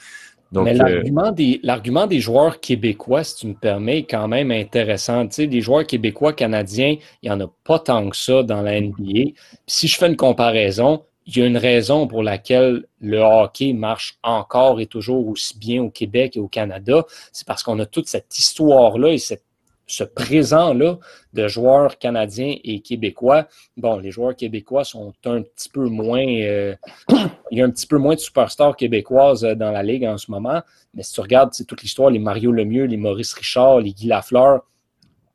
[0.51, 4.51] Donc, Mais l'argument des, l'argument des joueurs québécois, si tu me permets, est quand même
[4.51, 5.28] intéressant.
[5.28, 8.62] Tu sais, des joueurs québécois, canadiens, il n'y en a pas tant que ça dans
[8.62, 8.93] la NBA.
[8.95, 9.36] Puis
[9.68, 14.17] si je fais une comparaison, il y a une raison pour laquelle le hockey marche
[14.23, 17.05] encore et toujours aussi bien au Québec et au Canada.
[17.34, 20.97] C'est parce qu'on a toute cette histoire-là et ce présent-là
[21.34, 23.47] de joueurs canadiens et québécois.
[23.75, 26.25] Bon, les joueurs québécois sont un petit peu moins.
[26.25, 26.75] Euh,
[27.51, 30.17] il y a un petit peu moins de superstars québécoises euh, dans la Ligue en
[30.17, 30.61] ce moment.
[30.93, 34.61] Mais si tu regardes toute l'histoire, les Mario Lemieux, les Maurice Richard, les Guy Lafleur,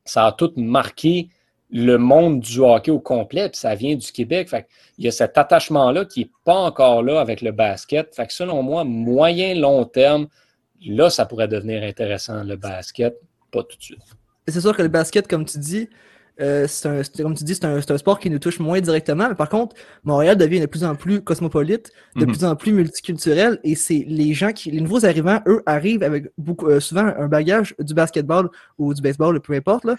[0.07, 1.29] ça a tout marqué
[1.73, 4.51] le monde du hockey au complet, puis ça vient du Québec.
[4.51, 4.67] Fait
[4.99, 8.15] il y a cet attachement-là qui n'est pas encore là avec le basket.
[8.15, 10.29] Fait que selon moi, moyen, long terme,
[10.85, 13.19] là, ça pourrait devenir intéressant, le basket,
[13.51, 14.03] pas tout de suite.
[14.47, 15.89] C'est sûr que le basket, comme tu dis,
[16.41, 19.29] euh, c'est un, comme tu dis, c'est un, un, sport qui nous touche moins directement.
[19.29, 22.33] Mais par contre, Montréal devient de plus en plus cosmopolite, de mhm.
[22.33, 23.61] plus en plus multiculturel.
[23.65, 27.29] Et c'est les gens qui, les nouveaux arrivants, eux, arrivent avec beaucoup, euh, souvent un
[27.29, 28.49] bagage du basketball
[28.79, 29.97] ou du baseball, peu importe, là,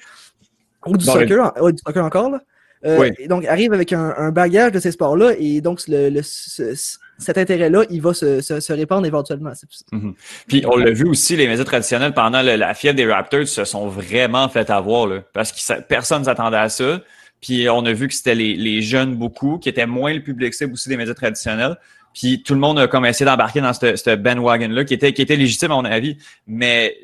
[0.85, 2.41] ou du, soccer, du soccer encore, là.
[2.85, 8.01] Euh, donc, arrive avec un, bagage de ces sports-là et donc le, cet intérêt-là, il
[8.01, 9.53] va se, se, répandre éventuellement.
[9.91, 10.13] Mhm.
[10.47, 13.87] Puis on l'a vu aussi, les médias traditionnels pendant la fièvre des Raptors se sont
[13.87, 17.01] vraiment fait avoir là, parce que personne ne s'attendait à ça.
[17.41, 20.53] Puis on a vu que c'était les, les, jeunes beaucoup, qui étaient moins le public
[20.53, 21.77] cible aussi des médias traditionnels.
[22.13, 25.21] Puis tout le monde a comme essayé d'embarquer dans ce, ce bandwagon-là, qui était, qui
[25.21, 26.17] était légitime à mon avis.
[26.47, 26.95] Mais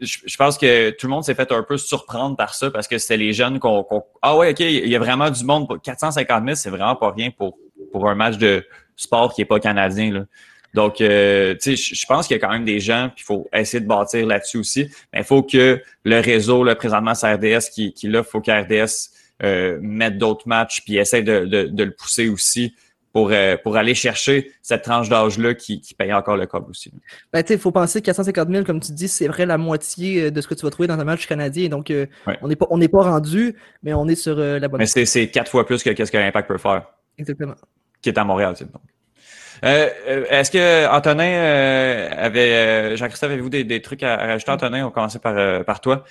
[0.00, 2.98] je, pense que tout le monde s'est fait un peu surprendre par ça parce que
[2.98, 3.86] c'était les jeunes qu'on.
[4.22, 5.80] ah ouais, OK, il y a vraiment du monde.
[5.82, 7.58] 450 000, c'est vraiment pas rien pour,
[7.92, 8.64] pour un match de
[8.96, 10.12] sport qui n'est pas canadien.
[10.12, 10.24] Là.
[10.74, 13.26] Donc, euh, tu sais, je pense qu'il y a quand même des gens, puis il
[13.26, 14.88] faut essayer de bâtir là-dessus aussi.
[15.12, 18.40] Mais il faut que le réseau, là, présentement, c'est RDS qui, qui là, il faut
[18.40, 19.10] qu'RDS
[19.42, 22.74] euh, mette d'autres matchs, puis essaie de, de, de, le pousser aussi
[23.12, 26.92] pour, euh, pour aller chercher cette tranche d'âge-là qui, qui paye encore le câble aussi.
[27.32, 30.30] Ben, il faut penser que 450 000, comme tu dis, c'est vrai la moitié euh,
[30.30, 31.68] de ce que tu vas trouver dans un match canadien.
[31.68, 32.06] Donc, euh,
[32.40, 35.50] on n'est pas, on pas rendu, mais on est sur la bonne Mais c'est quatre
[35.50, 36.84] fois plus que ce que l'Impact peut faire.
[37.18, 37.54] Exactement.
[38.00, 38.82] Qui est à Montréal, donc.
[39.62, 44.82] Est-ce que Antonin avait Jean-Christophe, avez-vous des, des, trucs à, rajouter, Antonin?
[44.82, 46.04] On va commencer par, par toi.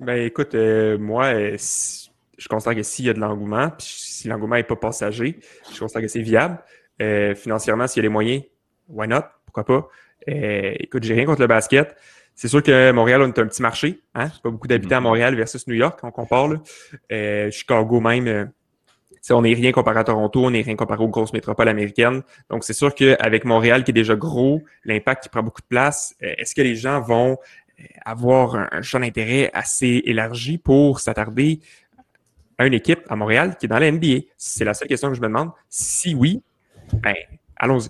[0.00, 1.32] Ben écoute, moi,
[2.38, 5.40] je constate que s'il y a de l'engouement, puis si l'engouement n'est pas passager,
[5.72, 6.58] je constate que c'est viable.
[7.02, 8.42] Euh, financièrement, s'il y a les moyens,
[8.88, 9.22] why not?
[9.44, 9.88] Pourquoi pas?
[10.28, 11.96] Euh, écoute, j'ai rien contre le basket.
[12.34, 14.00] C'est sûr que Montréal, on est un petit marché.
[14.14, 14.30] Hein?
[14.42, 15.02] Pas beaucoup d'habitants à mm-hmm.
[15.02, 16.48] Montréal versus New York, on compare.
[16.48, 16.56] Là.
[17.10, 18.44] Euh, Chicago même, euh,
[19.30, 22.22] on n'est rien comparé à Toronto, on n'est rien comparé aux grosses métropoles américaines.
[22.50, 26.14] Donc, c'est sûr qu'avec Montréal qui est déjà gros, l'impact qui prend beaucoup de place,
[26.20, 27.36] est-ce que les gens vont
[28.04, 31.60] avoir un champ d'intérêt assez élargi pour s'attarder
[32.58, 34.26] à une équipe à Montréal qui est dans la NBA?
[34.36, 35.50] C'est la seule question que je me demande.
[35.68, 36.42] Si oui,
[36.94, 37.14] ben,
[37.56, 37.88] allons-y.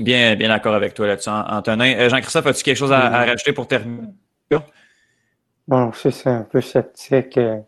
[0.00, 1.94] Bien, bien d'accord avec toi là-dessus, Antonin.
[1.94, 4.08] Euh, Jean-Christophe, as-tu quelque chose à, rajouter pour terminer?
[5.68, 7.36] Bon, c'est un peu sceptique.
[7.38, 7.60] Euh,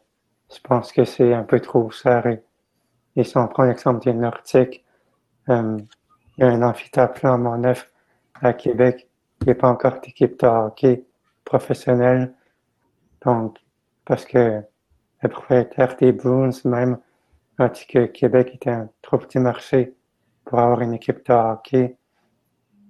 [0.53, 2.42] je pense que c'est un peu trop serré.
[3.16, 4.84] Et si on prend l'exemple des Nordiques,
[5.50, 5.78] euh,
[6.36, 7.90] il y a un amphithéâtre à Montneuf
[8.40, 9.09] à Québec.
[9.42, 11.05] Il n'y a pas encore d'équipe de hockey
[11.44, 12.32] professionnelle.
[13.24, 13.59] Donc,
[14.05, 14.62] parce que
[15.22, 16.98] le propriétaire des Bruins même
[17.58, 19.94] a dit que Québec était un trop petit marché
[20.44, 21.96] pour avoir une équipe de hockey.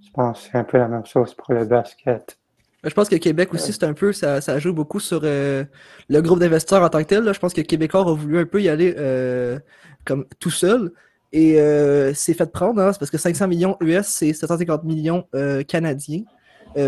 [0.04, 2.38] Je pense que c'est un peu la même chose pour le basket.
[2.84, 5.64] Je pense que Québec aussi, c'est un peu, ça, ça, joue beaucoup sur euh,
[6.08, 7.32] le groupe d'investisseurs en tant que tel.
[7.32, 9.60] Je pense que Québécois a voulu un peu y aller euh,
[10.04, 10.90] comme tout seul.
[11.32, 15.26] Et euh, c'est fait prendre, hein, parce que 500 millions US, c'est 750 millions
[15.68, 16.24] canadiens.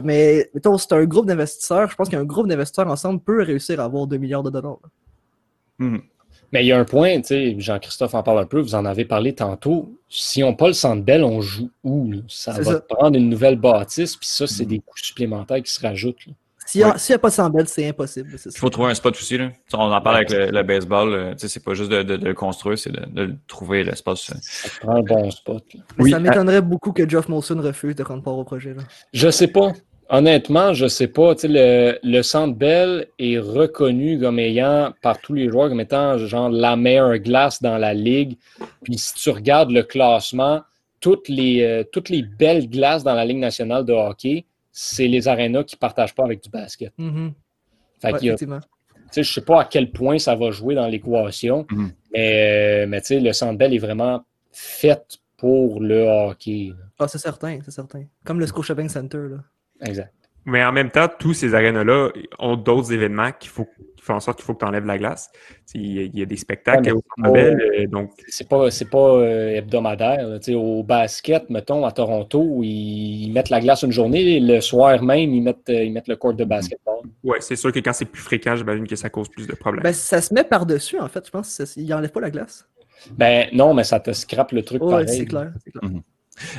[0.02, 1.88] mais mettons, c'est un groupe d'investisseurs.
[1.88, 4.80] Je pense qu'un groupe d'investisseurs ensemble peut réussir à avoir 2 milliards de dollars.
[5.78, 5.98] Hmm.
[6.52, 7.20] Mais il y a un point,
[7.58, 9.92] Jean-Christophe en parle un peu, vous en avez parlé tantôt.
[10.08, 12.12] Si on n'a pas le centre belle, on joue où?
[12.28, 14.68] Ça va prendre une nouvelle bâtisse, puis ça, c'est hmm.
[14.68, 16.26] des coûts supplémentaires qui se rajoutent.
[16.66, 18.30] S'il n'y a, pas de belle, c'est impossible.
[18.46, 19.36] Il faut trouver un spot aussi.
[19.36, 19.50] Là.
[19.74, 21.12] On en parle avec le, baseball.
[21.12, 24.30] Euh, c'est pas juste de, le construire, c'est de, trouver l'espace.
[24.30, 24.34] Euh.
[24.40, 25.62] Ça prend un bon spot.
[26.10, 28.74] ça m'étonnerait beaucoup que Geoff Molson refuse de prendre part au projet.
[28.74, 28.82] Là.
[29.12, 29.72] Je sais pas.
[30.10, 31.34] Honnêtement, je sais pas.
[31.42, 36.50] Le, le Centre Bell est reconnu comme ayant par tous les joueurs comme étant genre
[36.50, 38.36] la meilleure glace dans la ligue.
[38.82, 40.62] Puis si tu regardes le classement,
[41.00, 45.28] toutes les, euh, toutes les belles glaces dans la Ligue nationale de hockey, c'est les
[45.28, 46.92] arénas qui ne partagent pas avec du basket.
[46.98, 47.28] Mm
[48.02, 51.92] je ne sais pas à quel point ça va jouer dans l'équation, Mhm.
[52.12, 56.72] mais, mais tu sais, le Centre Bell est vraiment fait pour le hockey.
[56.98, 58.04] Ah, c'est certain, c'est certain.
[58.24, 59.36] Comme le Scotiabank Center, là.
[59.82, 60.12] Exact.
[60.46, 63.64] Mais en même temps, tous ces arénas-là ont d'autres événements qu'il faut,
[63.96, 65.30] qui font en sorte qu'il faut que tu enlèves la glace.
[65.74, 68.90] Il y, a- il y a des spectacles Ouais, au euh, donc C'est pas, c'est
[68.90, 70.28] pas euh, hebdomadaire.
[70.28, 70.38] là.
[70.38, 75.02] Tu sais, Au basket, mettons, à Toronto, ils mettent la glace une journée, le soir
[75.02, 76.98] même, ils mettent, euh, ils mettent le court de basketball.
[77.22, 79.82] ouais, c'est sûr que quand c'est plus fréquent, j'imagine que ça cause plus de problèmes.
[79.82, 81.24] Ben, ça se met par-dessus, en fait.
[81.24, 82.68] Je pense qu'il n'enlève pas la glace.
[83.16, 85.08] Ben non, mais ça te scrape le truc Ouais, pareil.
[85.08, 85.52] c'est clair.
[85.64, 85.90] c'est clair.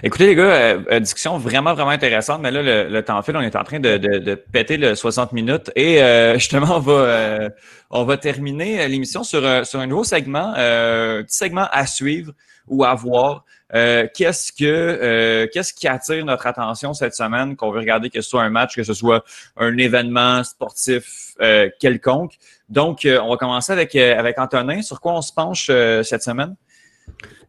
[0.04, 3.42] Écoutez, les gars, euh, euh, discussion vraiment, vraiment intéressante, mais là, le, temps file, on
[3.42, 7.50] est en train de, péter le 60 minutes et euh, justement, on va, euh,
[7.90, 12.32] on va terminer l'émission sur, euh, sur un nouveau segment, un petit segment à suivre
[12.68, 13.44] ou à voir.
[13.74, 18.44] Qu'est-ce que qu'est-ce qui attire notre attention cette semaine, qu'on veut regarder, que ce soit
[18.44, 19.26] un match, que ce soit
[19.58, 21.34] un événement sportif
[21.80, 22.36] quelconque?
[22.70, 24.82] Donc, on va commencer avec, avec Antonin.
[24.82, 26.56] Sur quoi on se penche cette semaine?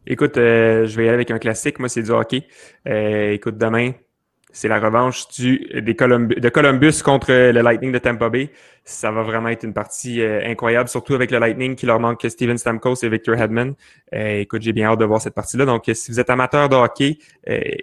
[0.09, 1.79] Écoute, euh, je vais y aller avec un classique.
[1.79, 2.47] Moi, c'est du hockey.
[2.87, 3.91] Euh, écoute, demain,
[4.53, 8.49] c'est la revanche du, des de Columbus contre le Lightning de Tampa Bay.
[8.85, 12.25] Ça va vraiment être une partie euh, incroyable, surtout avec le Lightning qui leur manque
[12.25, 13.75] Steven Stamkos et Victor Hedman.
[14.13, 15.65] Écoute, j'ai bien hâte de voir cette partie-là.
[15.65, 17.17] Donc, si vous êtes amateur de hockey,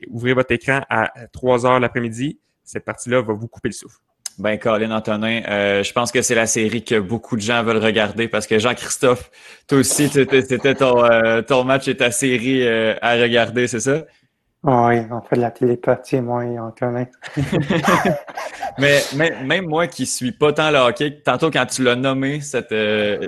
[0.08, 2.38] ouvrez votre écran à 3 heures l'après-midi.
[2.62, 3.98] Cette partie-là va vous couper le souffle.
[4.38, 7.82] Ben, Colin Antonin, euh, je pense que c'est la série que beaucoup de gens veulent
[7.82, 9.30] regarder parce que Jean-Christophe,
[9.68, 14.02] toi aussi, c'était ton, euh, ton match et ta série euh, à regarder, c'est ça?
[14.64, 17.06] Oui, on fait de la télépathie, moi et Antonin.
[18.78, 22.40] Mais, mais même moi qui suis pas tant le hockey, tantôt quand tu l'as nommé,
[22.40, 22.74] cette,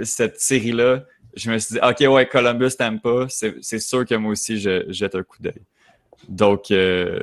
[0.03, 1.03] cette série-là,
[1.37, 4.59] je me suis dit, OK, ouais, Columbus t'aime pas, c'est c'est sûr que moi aussi,
[4.59, 5.63] je jette un coup d'œil.
[6.29, 7.21] Donc, euh,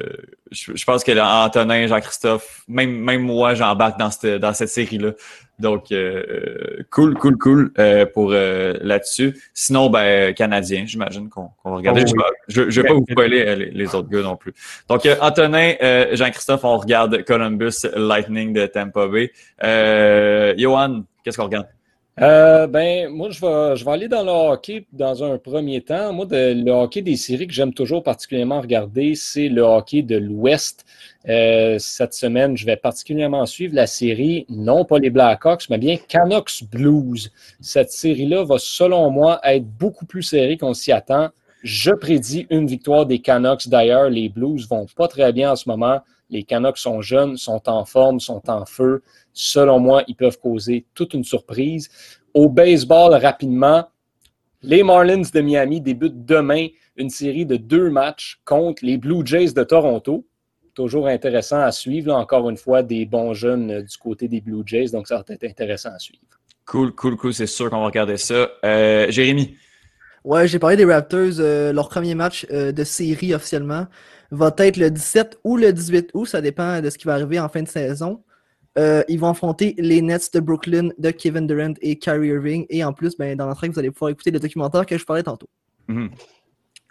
[0.51, 4.69] je, je pense que là, Antonin, Jean-Christophe, même, même moi, j'embarque dans cette, dans cette
[4.69, 5.11] série-là.
[5.59, 9.37] Donc, euh, cool, cool, cool euh, pour euh, là-dessus.
[9.53, 12.03] Sinon, ben, Canadien, j'imagine qu'on qu'on va regarder.
[12.05, 12.23] Oh, je, oui.
[12.47, 14.53] je, je vais pas vous spoiler euh, les, les autres gars non plus.
[14.89, 19.31] Donc, euh, Antonin, euh, Jean-Christophe, on regarde Columbus Lightning de Tampa Bay.
[19.63, 21.67] Euh, Johan, qu'est-ce qu'on regarde?
[22.21, 26.13] Euh, ben, moi, je vais, je vais aller dans le hockey dans un premier temps.
[26.13, 30.85] Moi, le hockey des séries que j'aime toujours particulièrement regarder, c'est le hockey de l'Ouest.
[31.27, 35.97] Euh, cette semaine, je vais particulièrement suivre la série, non pas les Blackhawks, mais bien
[35.97, 37.31] Canucks Blues.
[37.61, 41.29] Cette série-là va, selon moi, être beaucoup plus serrée qu'on s'y attend.
[41.63, 43.67] Je prédis une victoire des Canucks.
[43.69, 46.01] D'ailleurs, les Blues vont pas très bien en ce moment.
[46.33, 49.03] Les Canucks sont jeunes, sont en forme, sont en feu.
[49.33, 51.89] Selon moi, ils peuvent causer toute une surprise.
[52.33, 53.87] Au baseball, rapidement,
[54.63, 56.67] les Marlins de Miami débutent demain
[56.97, 60.25] une série de deux matchs contre les Blue Jays de Toronto.
[60.73, 62.07] Toujours intéressant à suivre.
[62.07, 65.17] Là, encore une fois, des bons jeunes euh, du côté des Blue Jays, donc ça
[65.17, 66.23] va être intéressant à suivre.
[66.65, 67.33] Cool, cool, cool.
[67.33, 68.49] C'est sûr qu'on va regarder ça.
[68.65, 69.55] Euh, Jérémy?
[70.23, 71.39] Ouais, j'ai parlé des Raptors.
[71.39, 73.87] euh, leur premier match euh, de série officiellement
[74.33, 76.25] va être le 17 ou le 18 août.
[76.25, 78.21] Ça dépend de ce qui va arriver en fin de saison.
[78.77, 82.65] Euh, ils vont affronter les Nets de Brooklyn de Kevin Durant et Kyrie Irving.
[82.69, 85.23] Et en plus, ben, dans l'entrée, vous allez pouvoir écouter le documentaire que je parlais
[85.23, 85.47] tantôt.
[85.87, 86.09] Mhm.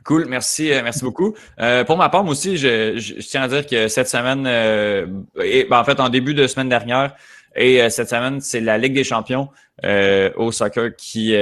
[0.05, 1.35] Cool, merci, euh, merci beaucoup.
[1.61, 5.85] Euh, pour ma part, moi aussi, je, tiens à dire que cette semaine, ben, en
[5.85, 7.15] fait, en début de semaine dernière,
[7.55, 9.49] et cette semaine, c'est la Ligue des champions
[9.85, 11.37] au soccer qui,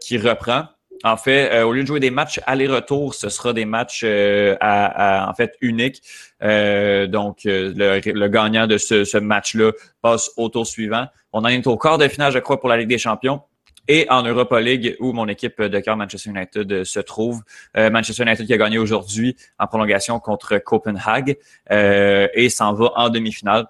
[0.00, 0.64] qui reprend.
[1.04, 4.56] En fait, euh, au lieu de jouer des matchs aller-retour, ce sera des matchs euh,
[4.60, 6.02] en fait uniques.
[6.42, 11.06] Euh, donc, euh, le, gagnant de ce, ce match-là passe au tour suivant.
[11.34, 13.42] On en est au quart de finale, je crois, pour la Ligue des champions.
[13.86, 17.42] Et en Europa League, où mon équipe de cœur Manchester United se trouve.
[17.76, 21.36] Manchester United qui a gagné aujourd'hui en prolongation contre Copenhague
[21.70, 23.66] et s'en va en demi-finale.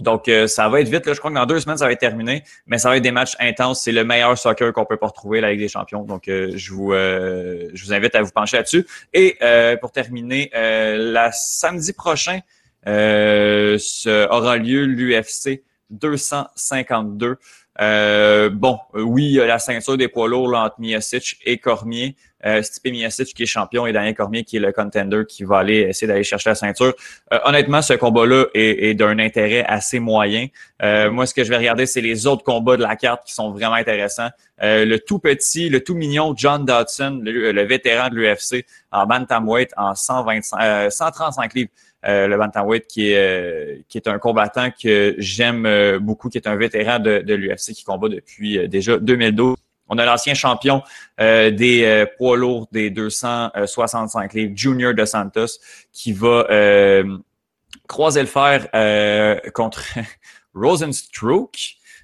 [0.00, 1.06] Donc, euh, ça va être vite.
[1.06, 1.12] Là.
[1.12, 2.44] Je crois que dans deux semaines, ça va être terminé.
[2.66, 3.82] Mais ça va être des matchs intenses.
[3.82, 6.02] C'est le meilleur soccer qu'on peut pas retrouver, la Ligue des Champions.
[6.02, 8.86] Donc, euh, je, vous, euh, je vous invite à vous pencher là-dessus.
[9.12, 12.38] Et euh, pour terminer, euh, la samedi prochain
[12.86, 17.36] euh, ce- aura lieu l'UFC 252.
[17.80, 22.16] Euh, bon, euh, oui, la ceinture des poids lourds là, entre Miocic et Cormier.
[22.46, 25.58] Euh, Stipe Miocic qui est champion et Daniel Cormier qui est le contender qui va
[25.58, 26.94] aller essayer d'aller chercher la ceinture.
[27.32, 30.46] Euh, honnêtement, ce combat-là est, d'un intérêt assez moyen.
[30.80, 33.50] Moi, ce que je vais regarder, c'est les autres combats de la carte qui sont
[33.50, 34.28] vraiment intéressants.
[34.60, 39.94] Le tout petit, le tout mignon John Dodson, le, vétéran de l'UFC en bantamweight en
[39.94, 41.70] 125, euh, 135 livres.
[42.06, 46.38] Euh, le bantamweight qui est euh, qui est un combattant que j'aime euh, beaucoup, qui
[46.38, 49.56] est un vétéran de, l'UFC qui combat depuis déjà 2012.
[49.88, 50.82] On a l'ancien champion
[51.18, 55.58] des poids lourds des 265 livres, Junior de Santos,
[55.92, 56.46] qui va
[57.86, 58.68] croiser le fer
[59.54, 59.82] contre
[60.54, 61.56] Rosenstruck.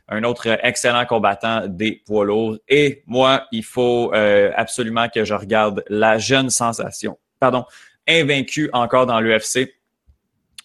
[0.09, 2.57] un autre excellent combattant des poids lourds.
[2.69, 4.15] Et moi, il faut
[4.57, 7.67] absolument que je regarde la jeune sensation, pardon,
[8.09, 9.75] invaincu encore dans l'UFC,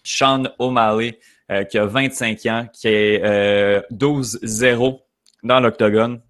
[0.10, 1.20] Sean O'Malley,
[1.52, 5.00] euh, qui a 25 ans, qui est 12-0
[5.44, 6.22] dans l'octogone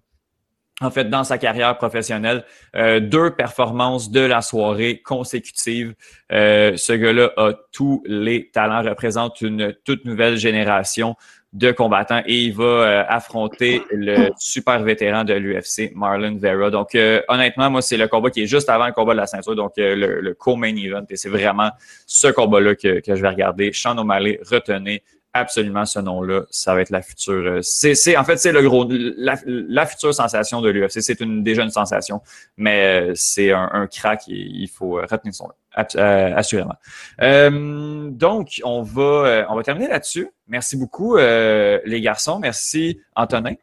[0.80, 2.44] en fait, dans sa carrière professionnelle.
[2.74, 5.94] Euh, deux performances de la soirée consécutives.
[6.32, 11.16] Euh, ce gars-là a tous les talents, représente une toute nouvelle génération
[11.52, 16.70] de combattants et il va euh, affronter le super vétéran de l'UFC, Marlon Vera.
[16.70, 16.96] Donc,
[17.28, 19.72] honnêtement, moi, c'est le combat qui est juste avant le combat de la ceinture, donc
[19.76, 21.04] le, le co-main event.
[21.10, 21.70] Et c'est vraiment
[22.06, 23.72] ce combat-là que, que je vais regarder.
[23.72, 26.42] Sean O'Malley, retenez absolument ce nom-là.
[26.50, 27.32] Ça va être la future.
[27.32, 31.00] Euh, c'est, en fait, c'est le gros, la, future sensation de l'UFC.
[31.00, 32.20] C'est une déjà une sensation,
[32.56, 35.54] mais euh, c'est un, crack et il faut retenir son nom.
[35.78, 36.74] Euh, assurément.
[37.20, 40.28] donc, on va, on va terminer là-dessus.
[40.48, 42.38] Merci beaucoup, les garçons.
[42.40, 43.54] Merci, Antonin.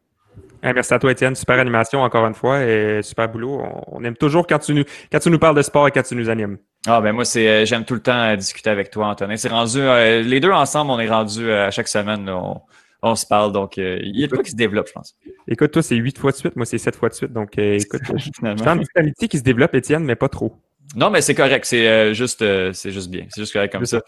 [0.64, 1.36] merci à toi, Étienne.
[1.36, 3.62] Super animation, encore une fois, et super boulot.
[3.88, 6.16] On, aime toujours quand tu, nous, quand tu nous parles de sport et quand tu
[6.16, 6.58] nous animes.
[6.86, 9.36] Ah ben moi c'est euh, j'aime tout le temps euh, discuter avec toi Antonin.
[9.36, 13.51] C'est rendu euh, les deux ensemble on est rendu à chaque semaine on, se parle
[13.51, 15.18] donc il y a de quoi qui se développe je pense.
[15.47, 18.01] Écoute toi c'est huit fois de suite moi c'est sept fois de suite donc écoute
[18.16, 20.55] je une amitié qui se développe Étienne mais pas trop.
[20.96, 24.02] Non mais c'est correct c'est juste c'est juste bien c'est juste correct comme ça.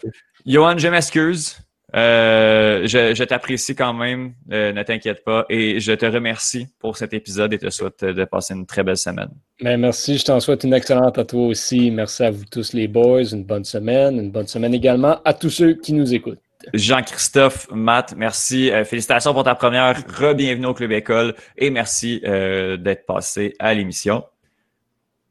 [0.46, 1.56] Johan je m'excuse
[1.94, 7.12] euh, je, t'apprécie quand même, euh, ne t'inquiète pas, et je te remercie pour cet
[7.14, 9.30] épisode et te souhaite de passer une très belle semaine.
[9.60, 11.90] Ben, merci, je t'en souhaite une excellente à toi aussi.
[11.90, 15.50] Merci à vous tous les boys, une bonne semaine, une bonne semaine également à tous
[15.50, 16.40] ceux qui nous écoutent.
[16.74, 18.70] Jean-Christophe, Matt, merci.
[18.70, 24.24] Euh, félicitations pour ta première re-bienvenue au Club École et merci d'être passé à l'émission.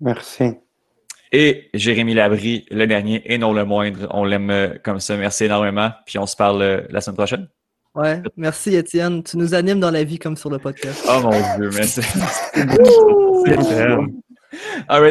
[0.02, 0.56] Merci.
[1.32, 4.08] Et Jérémy Labry, le dernier et non le moindre.
[4.12, 5.16] On l'aime euh, comme ça.
[5.16, 5.92] Merci énormément.
[6.06, 7.48] Puis on se parle euh, la semaine prochaine.
[7.94, 9.24] Ouais, merci Étienne.
[9.24, 11.06] Tu nous animes dans la vie comme sur le podcast.
[11.08, 12.02] Oh mon Dieu, merci.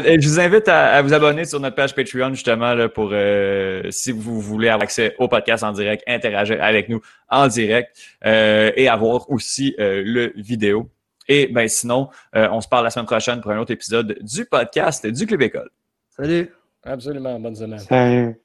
[0.05, 3.85] Et je vous invite à, vous abonner sur notre page Patreon justement là, pour euh,
[3.91, 8.89] si vous voulez avoir accès au podcast en direct, interagir avec nous en direct et
[8.89, 10.91] avoir aussi le vidéo.
[11.29, 15.07] Et ben sinon, on se parle la semaine prochaine pour un autre épisode du podcast
[15.07, 15.71] du Club École.
[16.19, 16.53] Salut.
[16.85, 17.39] Absolument.
[17.41, 17.89] Bonne semaine.
[17.89, 18.37] Salut.